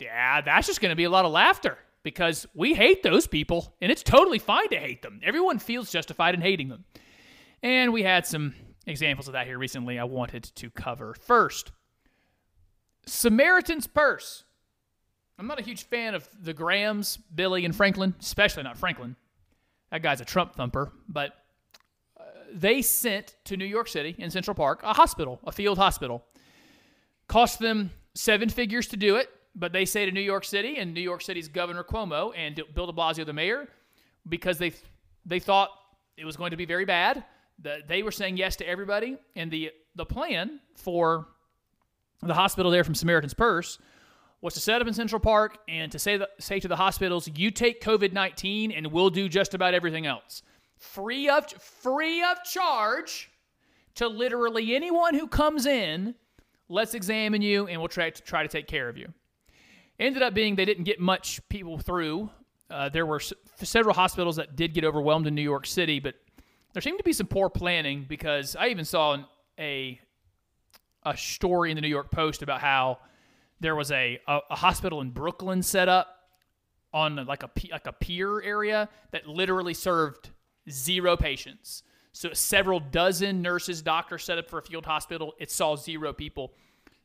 [0.02, 3.74] yeah, that's just going to be a lot of laughter because we hate those people
[3.80, 5.20] and it's totally fine to hate them.
[5.22, 6.84] Everyone feels justified in hating them.
[7.62, 8.54] And we had some
[8.86, 11.14] examples of that here recently I wanted to cover.
[11.14, 11.70] First,
[13.06, 14.44] Samaritan's Purse.
[15.38, 19.16] I'm not a huge fan of the Grahams, Billy, and Franklin, especially not Franklin.
[19.90, 21.32] That guy's a Trump thumper, but
[22.18, 26.24] uh, they sent to New York City in Central Park a hospital, a field hospital.
[27.28, 30.94] Cost them seven figures to do it, but they say to New York City and
[30.94, 33.68] New York City's Governor Cuomo and Bill de Blasio, the mayor,
[34.28, 34.72] because they
[35.24, 35.70] they thought
[36.16, 37.24] it was going to be very bad.
[37.60, 41.26] That they were saying yes to everybody, and the the plan for
[42.22, 43.78] the hospital there from Samaritan's Purse
[44.42, 47.30] was to set up in Central Park and to say the, say to the hospitals,
[47.34, 50.42] "You take COVID nineteen, and we'll do just about everything else,
[50.76, 53.30] free of free of charge."
[53.96, 56.14] To literally anyone who comes in,
[56.68, 59.12] let's examine you and we'll try to try to take care of you
[59.98, 62.28] ended up being they didn't get much people through.
[62.70, 66.14] Uh, there were s- several hospitals that did get overwhelmed in New York City, but
[66.72, 69.26] there seemed to be some poor planning because I even saw an,
[69.58, 70.00] a
[71.04, 72.98] a story in the New York Post about how
[73.62, 76.08] there was a a, a hospital in Brooklyn set up
[76.92, 80.30] on like a like a pier area that literally served
[80.70, 81.82] zero patients.
[82.12, 85.32] So several dozen nurses, doctors set up for a field hospital.
[85.38, 86.52] It saw zero people.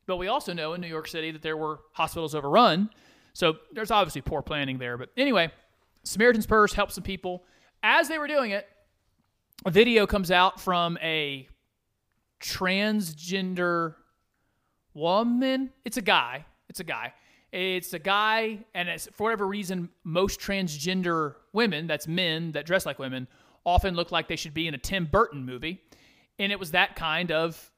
[0.06, 2.90] But we also know in New York City that there were hospitals overrun.
[3.34, 4.98] So there's obviously poor planning there.
[4.98, 5.52] But anyway,
[6.04, 7.46] Samaritan's Purse helped some people.
[7.84, 8.68] As they were doing it,
[9.66, 11.48] a video comes out from a
[12.42, 13.96] transgender
[14.98, 15.70] woman.
[15.86, 16.46] It's a guy.
[16.68, 17.14] It's a guy.
[17.54, 22.86] It's a guy, and it's, for whatever reason, most transgender women, that's men that dress
[22.86, 23.28] like women,
[23.66, 25.82] often look like they should be in a Tim Burton movie.
[26.40, 27.72] And it was that kind of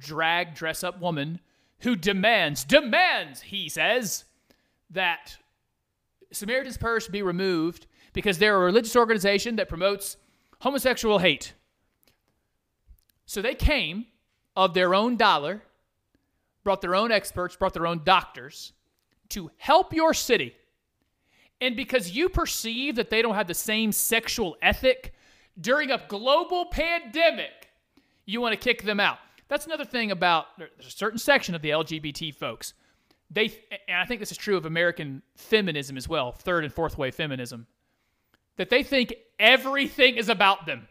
[0.00, 1.38] drag dress up woman
[1.80, 4.24] who demands, demands, he says,
[4.90, 5.36] that
[6.32, 10.16] Samaritan's Purse be removed because they're a religious organization that promotes
[10.60, 11.52] homosexual hate.
[13.26, 14.06] So they came
[14.56, 15.62] of their own dollar,
[16.66, 18.72] brought their own experts, brought their own doctors
[19.28, 20.52] to help your city.
[21.60, 25.14] And because you perceive that they don't have the same sexual ethic
[25.60, 27.70] during a global pandemic,
[28.24, 29.18] you want to kick them out.
[29.46, 32.74] That's another thing about there's a certain section of the LGBT folks.
[33.30, 33.54] They
[33.86, 37.14] and I think this is true of American feminism as well, third and fourth wave
[37.14, 37.68] feminism,
[38.56, 40.88] that they think everything is about them.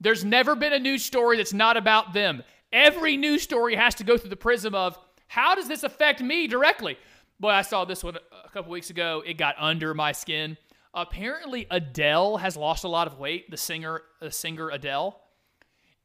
[0.00, 2.42] There's never been a news story that's not about them.
[2.72, 4.98] Every news story has to go through the prism of
[5.32, 6.98] how does this affect me directly?
[7.40, 9.22] Boy, I saw this one a couple weeks ago.
[9.24, 10.58] It got under my skin.
[10.92, 13.50] Apparently, Adele has lost a lot of weight.
[13.50, 15.18] The singer, the singer Adele,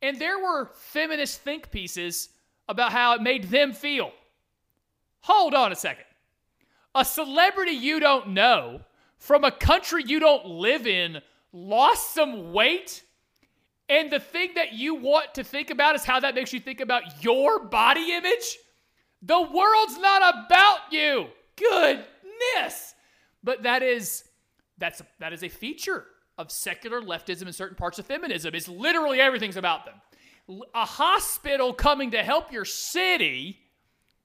[0.01, 2.29] and there were feminist think pieces
[2.69, 4.13] about how it made them feel.
[5.23, 6.05] Hold on a second.
[6.95, 8.79] A celebrity you don't know
[9.17, 11.19] from a country you don't live in
[11.51, 13.03] lost some weight,
[13.89, 16.79] and the thing that you want to think about is how that makes you think
[16.79, 18.57] about your body image?
[19.21, 21.27] The world's not about you.
[21.55, 22.93] Goodness.
[23.43, 24.23] But that is
[24.77, 26.05] that's that is a feature
[26.37, 28.53] of secular leftism and certain parts of feminism.
[28.53, 29.95] It's literally everything's about them.
[30.75, 33.59] A hospital coming to help your city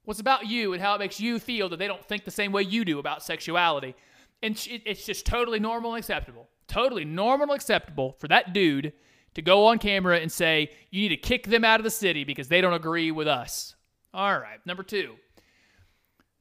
[0.05, 2.51] was about you and how it makes you feel that they don't think the same
[2.51, 3.95] way you do about sexuality.
[4.41, 6.49] And it's just totally normal and acceptable.
[6.67, 8.93] Totally normal and acceptable for that dude
[9.35, 12.23] to go on camera and say, you need to kick them out of the city
[12.23, 13.75] because they don't agree with us.
[14.13, 15.15] All right, number two.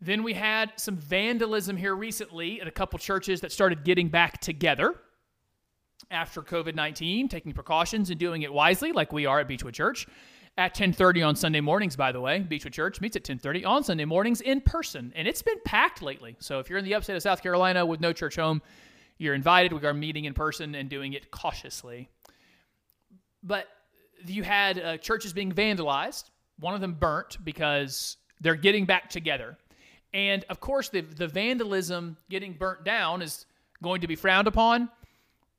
[0.01, 4.41] Then we had some vandalism here recently at a couple churches that started getting back
[4.41, 4.95] together
[6.11, 10.07] after COVID-19, taking precautions and doing it wisely like we are at Beechwood Church
[10.59, 12.41] at 10:30 on Sunday mornings by the way.
[12.41, 16.37] Beechwood Church meets at 10:30 on Sunday mornings in person and it's been packed lately.
[16.41, 18.61] So if you're in the upstate of South Carolina with no church home,
[19.17, 19.73] you're invited.
[19.73, 22.11] We are meeting in person and doing it cautiously.
[23.43, 23.67] But
[24.27, 26.25] you had uh, churches being vandalized.
[26.63, 29.59] One of them burnt because they're getting back together.
[30.15, 33.47] And of course, the, the vandalism getting burnt down is
[33.83, 34.89] going to be frowned upon.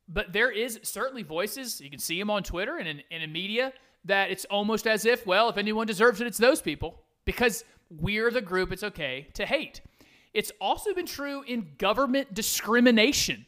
[0.08, 3.32] But there is certainly voices, you can see them on Twitter and in, and in
[3.32, 3.74] media,
[4.06, 8.32] that it's almost as if, well, if anyone deserves it, it's those people because we're
[8.32, 9.82] the group it's okay to hate.
[10.34, 13.45] It's also been true in government discrimination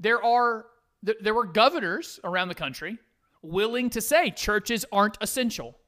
[0.00, 0.66] there are
[1.02, 2.98] there were governors around the country
[3.42, 5.78] willing to say churches aren't essential.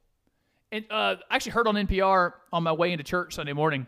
[0.72, 3.86] And uh, I actually heard on NPR on my way into church Sunday morning.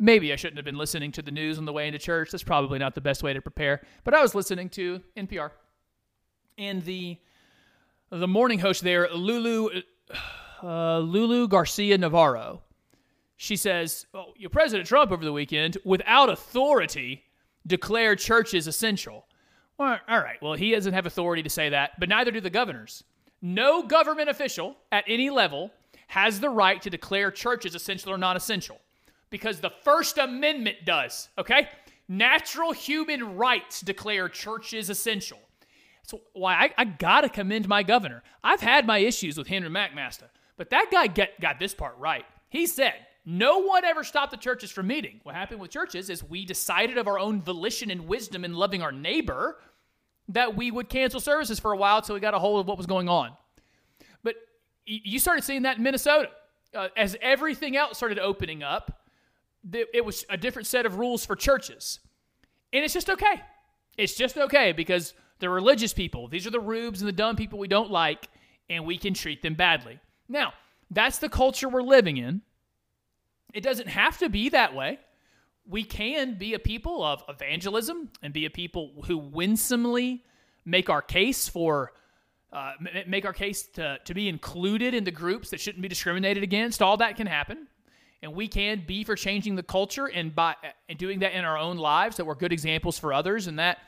[0.00, 2.32] Maybe I shouldn't have been listening to the news on the way into church.
[2.32, 3.80] That's probably not the best way to prepare.
[4.02, 5.50] But I was listening to NPR,
[6.58, 7.16] and the
[8.10, 9.82] the morning host there, Lulu
[10.62, 12.62] uh, Lulu Garcia Navarro,
[13.36, 17.24] she says, oh, President Trump over the weekend, without authority,
[17.66, 19.26] declared churches essential.
[19.78, 20.42] Well, all right.
[20.42, 23.04] Well, he doesn't have authority to say that, but neither do the governors.
[23.40, 25.70] No government official at any level
[26.08, 28.80] has the right to declare churches essential or non essential
[29.30, 31.68] because the First Amendment does, okay?
[32.08, 35.38] Natural human rights declare churches essential.
[36.02, 38.22] That's why I, I gotta commend my governor.
[38.42, 42.24] I've had my issues with Henry McMaster, but that guy get, got this part right.
[42.48, 42.94] He said,
[43.26, 45.20] no one ever stopped the churches from meeting.
[45.22, 48.80] What happened with churches is we decided of our own volition and wisdom in loving
[48.80, 49.58] our neighbor
[50.28, 52.76] that we would cancel services for a while until we got a hold of what
[52.76, 53.32] was going on.
[54.22, 54.36] But
[54.84, 56.28] you started seeing that in Minnesota.
[56.74, 59.06] Uh, as everything else started opening up,
[59.72, 62.00] it was a different set of rules for churches.
[62.72, 63.42] And it's just okay.
[63.96, 67.58] It's just okay because the religious people, these are the rubes and the dumb people
[67.58, 68.28] we don't like,
[68.68, 69.98] and we can treat them badly.
[70.28, 70.52] Now,
[70.90, 72.42] that's the culture we're living in.
[73.54, 74.98] It doesn't have to be that way.
[75.68, 80.24] We can be a people of evangelism and be a people who winsomely
[80.64, 81.92] make our case for
[82.50, 82.72] uh,
[83.06, 86.80] make our case to, to be included in the groups that shouldn't be discriminated against.
[86.80, 87.66] All that can happen.
[88.22, 90.56] And we can be for changing the culture and by
[90.88, 93.78] and doing that in our own lives that we're good examples for others and that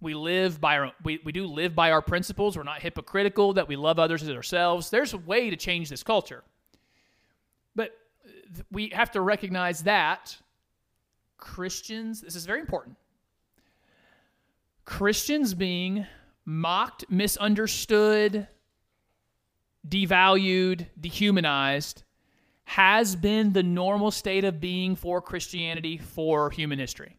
[0.00, 2.56] we live by our we, we do live by our principles.
[2.56, 4.90] We're not hypocritical, that we love others as ourselves.
[4.90, 6.42] There's a way to change this culture.
[7.74, 7.92] But
[8.54, 10.36] th- we have to recognize that
[11.46, 12.96] Christians, this is very important.
[14.84, 16.04] Christians being
[16.44, 18.48] mocked, misunderstood,
[19.88, 22.02] devalued, dehumanized
[22.64, 27.16] has been the normal state of being for Christianity for human history.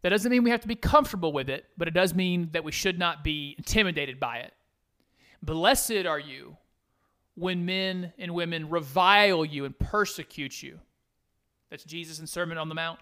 [0.00, 2.64] That doesn't mean we have to be comfortable with it, but it does mean that
[2.64, 4.54] we should not be intimidated by it.
[5.42, 6.56] Blessed are you
[7.34, 10.80] when men and women revile you and persecute you.
[11.70, 13.00] That's Jesus in Sermon on the Mount.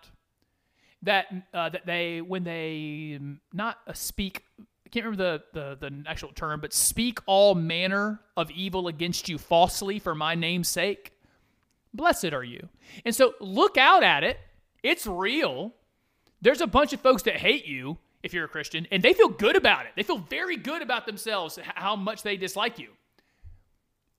[1.02, 5.88] That uh, that they when they mm, not uh, speak, I can't remember the, the
[5.88, 10.68] the actual term, but speak all manner of evil against you falsely for my name's
[10.68, 11.12] sake.
[11.92, 12.68] Blessed are you.
[13.04, 14.38] And so look out at it.
[14.82, 15.74] It's real.
[16.42, 19.28] There's a bunch of folks that hate you if you're a Christian, and they feel
[19.28, 19.92] good about it.
[19.96, 22.88] They feel very good about themselves, how much they dislike you.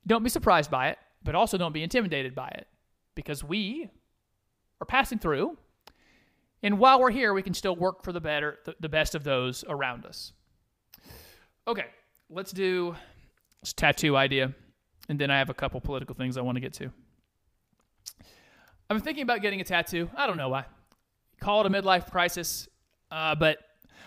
[0.06, 2.68] Don't be surprised by it, but also don't be intimidated by it
[3.14, 3.89] because we
[4.82, 5.58] are passing through.
[6.64, 9.64] And while we're here, we can still work for the better, the, best of those
[9.70, 10.34] around us.
[11.68, 11.86] Okay,
[12.30, 12.96] let's do
[13.62, 14.54] this tattoo idea,
[15.10, 16.92] and then I have a couple political things I want to get to.
[18.90, 20.10] I've been thinking about getting a tattoo.
[20.16, 20.66] I don't know why.
[21.42, 22.68] Call it a midlife crisis,
[23.12, 23.58] uh, but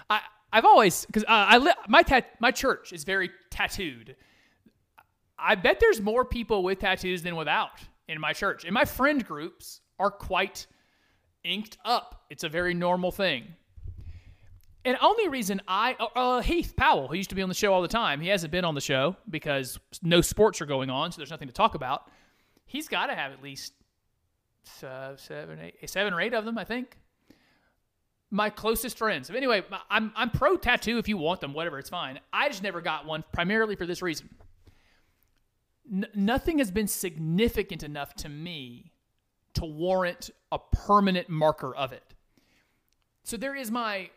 [0.08, 0.20] I
[0.52, 2.02] I've always because uh, I li- my
[2.40, 4.16] my church is very tattooed.
[5.38, 9.24] I bet there's more people with tattoos than without in my church, and my friend
[9.24, 10.66] groups are quite
[11.44, 12.24] inked up.
[12.30, 13.44] It's a very normal thing.
[14.84, 17.72] And only reason I uh, uh, Heath Powell, who used to be on the show
[17.72, 21.12] all the time, he hasn't been on the show because no sports are going on,
[21.12, 22.10] so there's nothing to talk about.
[22.64, 23.74] He's got to have at least
[24.82, 26.96] uh, seven, eight, seven or eight of them, I think.
[28.30, 29.28] my closest friends.
[29.28, 32.18] Anyway, I'm I'm pro tattoo if you want them, whatever, it's fine.
[32.32, 34.30] I just never got one primarily for this reason.
[35.92, 38.92] N- nothing has been significant enough to me
[39.54, 42.14] to warrant a permanent marker of it.
[43.22, 44.10] So there is my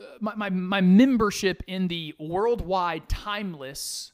[0.00, 4.12] uh, my, my, my membership in the worldwide timeless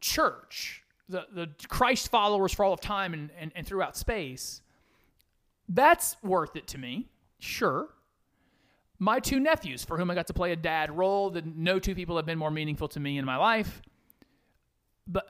[0.00, 4.62] church, the, the Christ followers for all of time and, and, and throughout space,
[5.68, 7.08] that's worth it to me.
[7.38, 7.88] Sure.
[8.98, 11.94] My two nephews, for whom I got to play a dad role, that no two
[11.94, 13.82] people have been more meaningful to me in my life.
[15.06, 15.26] But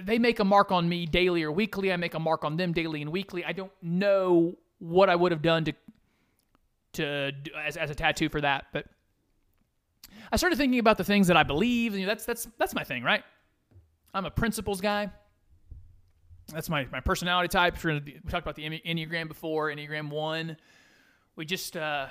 [0.00, 1.92] they make a mark on me daily or weekly.
[1.92, 3.44] I make a mark on them daily and weekly.
[3.44, 5.72] I don't know what I would have done to
[6.94, 8.86] to as, as a tattoo for that, but
[10.30, 12.84] I started thinking about the things that I believe, you know, that's that's that's my
[12.84, 13.22] thing, right?
[14.14, 15.10] I'm a principles guy.
[16.52, 17.82] That's my, my personality type.
[17.84, 18.00] We
[18.30, 20.56] talked about the Enneagram before, Enneagram one.
[21.36, 22.06] We just uh,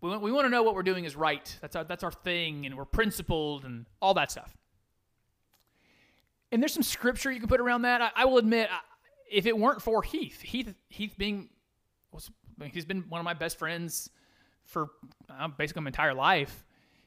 [0.00, 1.56] we we want to know what we're doing is right.
[1.60, 4.56] That's our that's our thing, and we're principled and all that stuff.
[6.50, 8.00] And there's some scripture you can put around that.
[8.00, 8.70] I, I will admit,
[9.30, 11.50] if it weren't for Heath, Heath Heath being
[12.12, 12.30] was
[12.72, 14.10] he's been one of my best friends
[14.64, 14.88] for
[15.30, 16.64] uh, basically my entire life.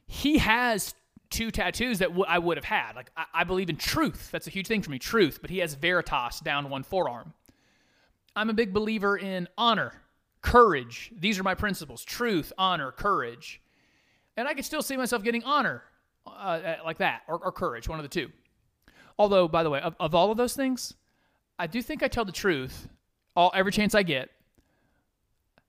[0.08, 0.94] He has
[1.30, 2.96] two tattoos that w- I would have had.
[2.96, 4.30] Like I-, I believe in truth.
[4.32, 5.40] That's a huge thing for me, truth.
[5.42, 7.34] But he has Veritas down one forearm.
[8.36, 9.94] I'm a big believer in honor,
[10.42, 11.12] courage.
[11.18, 13.62] These are my principles: truth, honor, courage.
[14.38, 15.84] And I could still see myself getting honor
[16.26, 18.32] uh, like that, or, or courage, one of the two.
[19.18, 20.94] Although, by the way, of, of all of those things,
[21.60, 22.88] I do think I tell the truth
[23.36, 24.30] all every chance I get.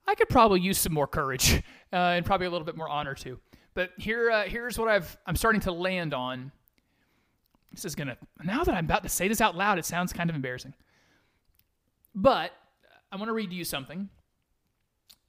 [0.07, 1.55] I could probably use some more courage
[1.93, 3.38] uh, and probably a little bit more honor too.
[3.74, 6.53] But here, uh, here's what I've I'm starting to land on.
[7.72, 10.28] This is gonna now that I'm about to say this out loud, it sounds kind
[10.28, 10.74] of embarrassing.
[12.14, 12.53] But
[13.11, 14.09] I want to read you something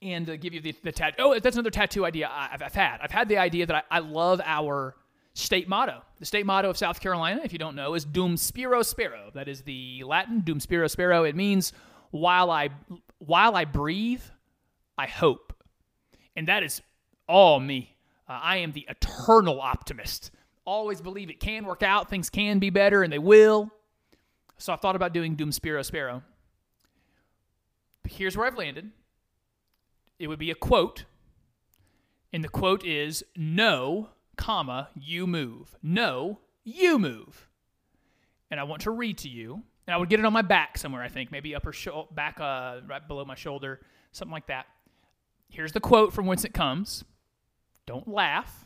[0.01, 1.15] and uh, give you the, the tattoo.
[1.19, 2.99] Oh, that's another tattoo idea I've, I've had.
[3.01, 4.95] I've had the idea that I, I love our
[5.33, 6.01] state motto.
[6.19, 9.31] The state motto of South Carolina, if you don't know, is Dum Spiro Spero.
[9.33, 11.23] That is the Latin Dum Spiro Spero.
[11.23, 11.73] It means
[12.11, 12.69] while I
[13.19, 14.21] while I breathe,
[14.97, 15.53] I hope.
[16.35, 16.81] And that is
[17.27, 17.95] all me.
[18.27, 20.31] Uh, I am the eternal optimist.
[20.65, 23.69] Always believe it can work out, things can be better, and they will.
[24.57, 26.23] So I thought about doing Dum Spiro Spero.
[28.07, 28.91] Here's where I've landed.
[30.19, 31.05] It would be a quote,
[32.31, 35.75] and the quote is "No, comma you move.
[35.81, 37.49] No, you move."
[38.51, 40.77] And I want to read to you, and I would get it on my back
[40.77, 41.01] somewhere.
[41.01, 43.81] I think maybe upper sho- back, uh, right below my shoulder,
[44.11, 44.67] something like that.
[45.49, 47.03] Here's the quote from whence it comes.
[47.85, 48.65] Don't laugh.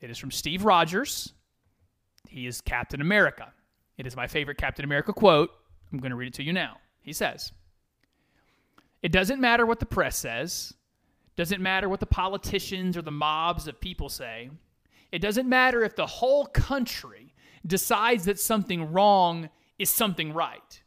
[0.00, 1.32] It is from Steve Rogers.
[2.28, 3.52] He is Captain America.
[3.96, 5.50] It is my favorite Captain America quote.
[5.92, 6.76] I'm going to read it to you now.
[7.00, 7.52] He says,
[9.02, 10.74] It doesn't matter what the press says,
[11.36, 14.50] doesn't matter what the politicians or the mobs of people say.
[15.12, 17.34] It doesn't matter if the whole country
[17.66, 20.82] decides that something wrong is something right.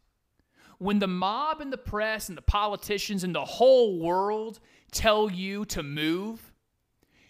[0.80, 4.60] When the mob and the press and the politicians and the whole world
[4.92, 6.54] tell you to move,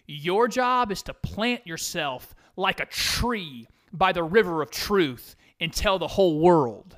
[0.06, 5.72] your job is to plant yourself like a tree by the river of truth and
[5.72, 6.96] tell the whole world,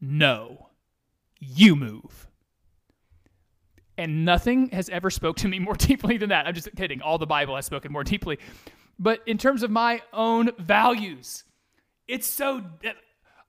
[0.00, 0.68] no,
[1.40, 2.26] you move.
[3.96, 6.46] And nothing has ever spoke to me more deeply than that.
[6.46, 7.02] I'm just kidding.
[7.02, 8.38] All the Bible has spoken more deeply.
[8.98, 11.44] But in terms of my own values,
[12.06, 12.62] it's so.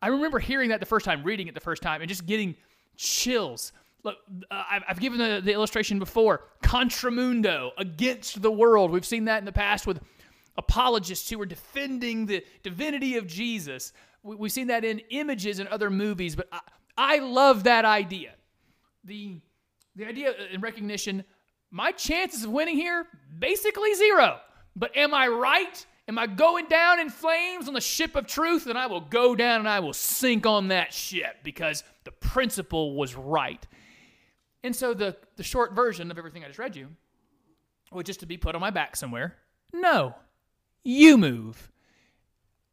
[0.01, 2.55] I remember hearing that the first time, reading it the first time, and just getting
[2.95, 3.71] chills.
[4.03, 4.17] Look,
[4.51, 6.43] uh, I've, I've given the, the illustration before.
[6.61, 8.91] Contramundo, against the world.
[8.91, 9.99] We've seen that in the past with
[10.57, 13.93] apologists who were defending the divinity of Jesus.
[14.21, 16.59] We, we've seen that in images and other movies, but I,
[16.97, 18.33] I love that idea.
[19.03, 19.39] The,
[19.95, 21.23] the idea in recognition,
[21.71, 23.05] my chances of winning here,
[23.37, 24.39] basically zero.
[24.75, 25.85] But am I right?
[26.07, 28.65] Am I going down in flames on the ship of truth?
[28.65, 32.95] Then I will go down and I will sink on that ship because the principle
[32.95, 33.65] was right.
[34.63, 36.89] And so the, the short version of everything I just read you
[37.91, 39.35] would just to be put on my back somewhere.
[39.73, 40.15] No,
[40.83, 41.71] you move.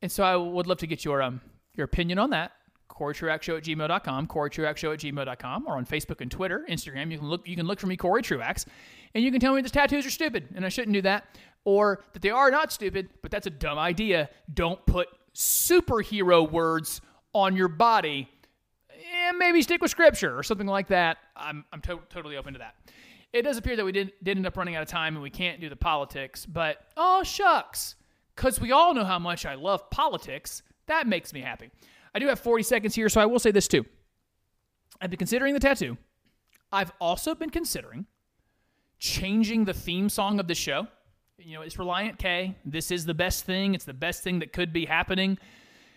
[0.03, 1.41] And so I would love to get your um
[1.75, 2.53] your opinion on that.
[2.93, 7.11] CoryTruaxShow at gmail.com, CoryTruaxShow at gmail.com, or on Facebook and Twitter, Instagram.
[7.11, 8.67] You can look you can look for me, Cory Truax,
[9.15, 11.25] and you can tell me these tattoos are stupid and I shouldn't do that,
[11.65, 14.29] or that they are not stupid, but that's a dumb idea.
[14.53, 17.01] Don't put superhero words
[17.33, 18.29] on your body.
[19.15, 21.19] And maybe stick with scripture or something like that.
[21.37, 22.77] I'm, I'm to- totally open to that.
[23.33, 25.31] It does appear that we did, did end up running out of time and we
[25.31, 27.97] can't do the politics, but oh, shucks.
[28.37, 30.63] Because we all know how much I love politics.
[30.87, 31.71] That makes me happy.
[32.15, 33.85] I do have 40 seconds here, so I will say this too.
[35.01, 35.97] I've been considering the tattoo.
[36.71, 38.07] I've also been considering
[38.99, 40.87] changing the theme song of the show.
[41.39, 42.57] You know, it's Relient K.
[42.65, 43.75] This is the best thing.
[43.75, 45.39] It's the best thing that could be happening.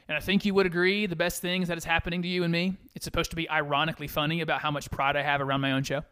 [0.07, 2.43] And I think you would agree the best thing is that it's happening to you
[2.43, 2.77] and me.
[2.95, 5.83] It's supposed to be ironically funny about how much pride I have around my own
[5.83, 6.03] show.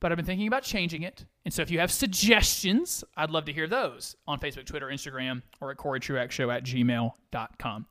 [0.00, 1.24] But I've been thinking about changing it.
[1.44, 5.42] And so if you have suggestions, I'd love to hear those on Facebook, Twitter, Instagram,
[5.60, 7.86] or at CoryTruaxShow at gmail.com.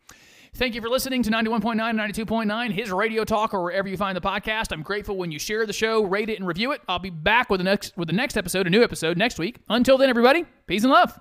[0.55, 4.21] Thank you for listening to 91.9, 92.9, his radio talk, or wherever you find the
[4.21, 4.71] podcast.
[4.71, 6.81] I'm grateful when you share the show, rate it, and review it.
[6.87, 9.59] I'll be back with the next with the next episode, a new episode next week.
[9.67, 11.19] Until then, everybody, peace and love.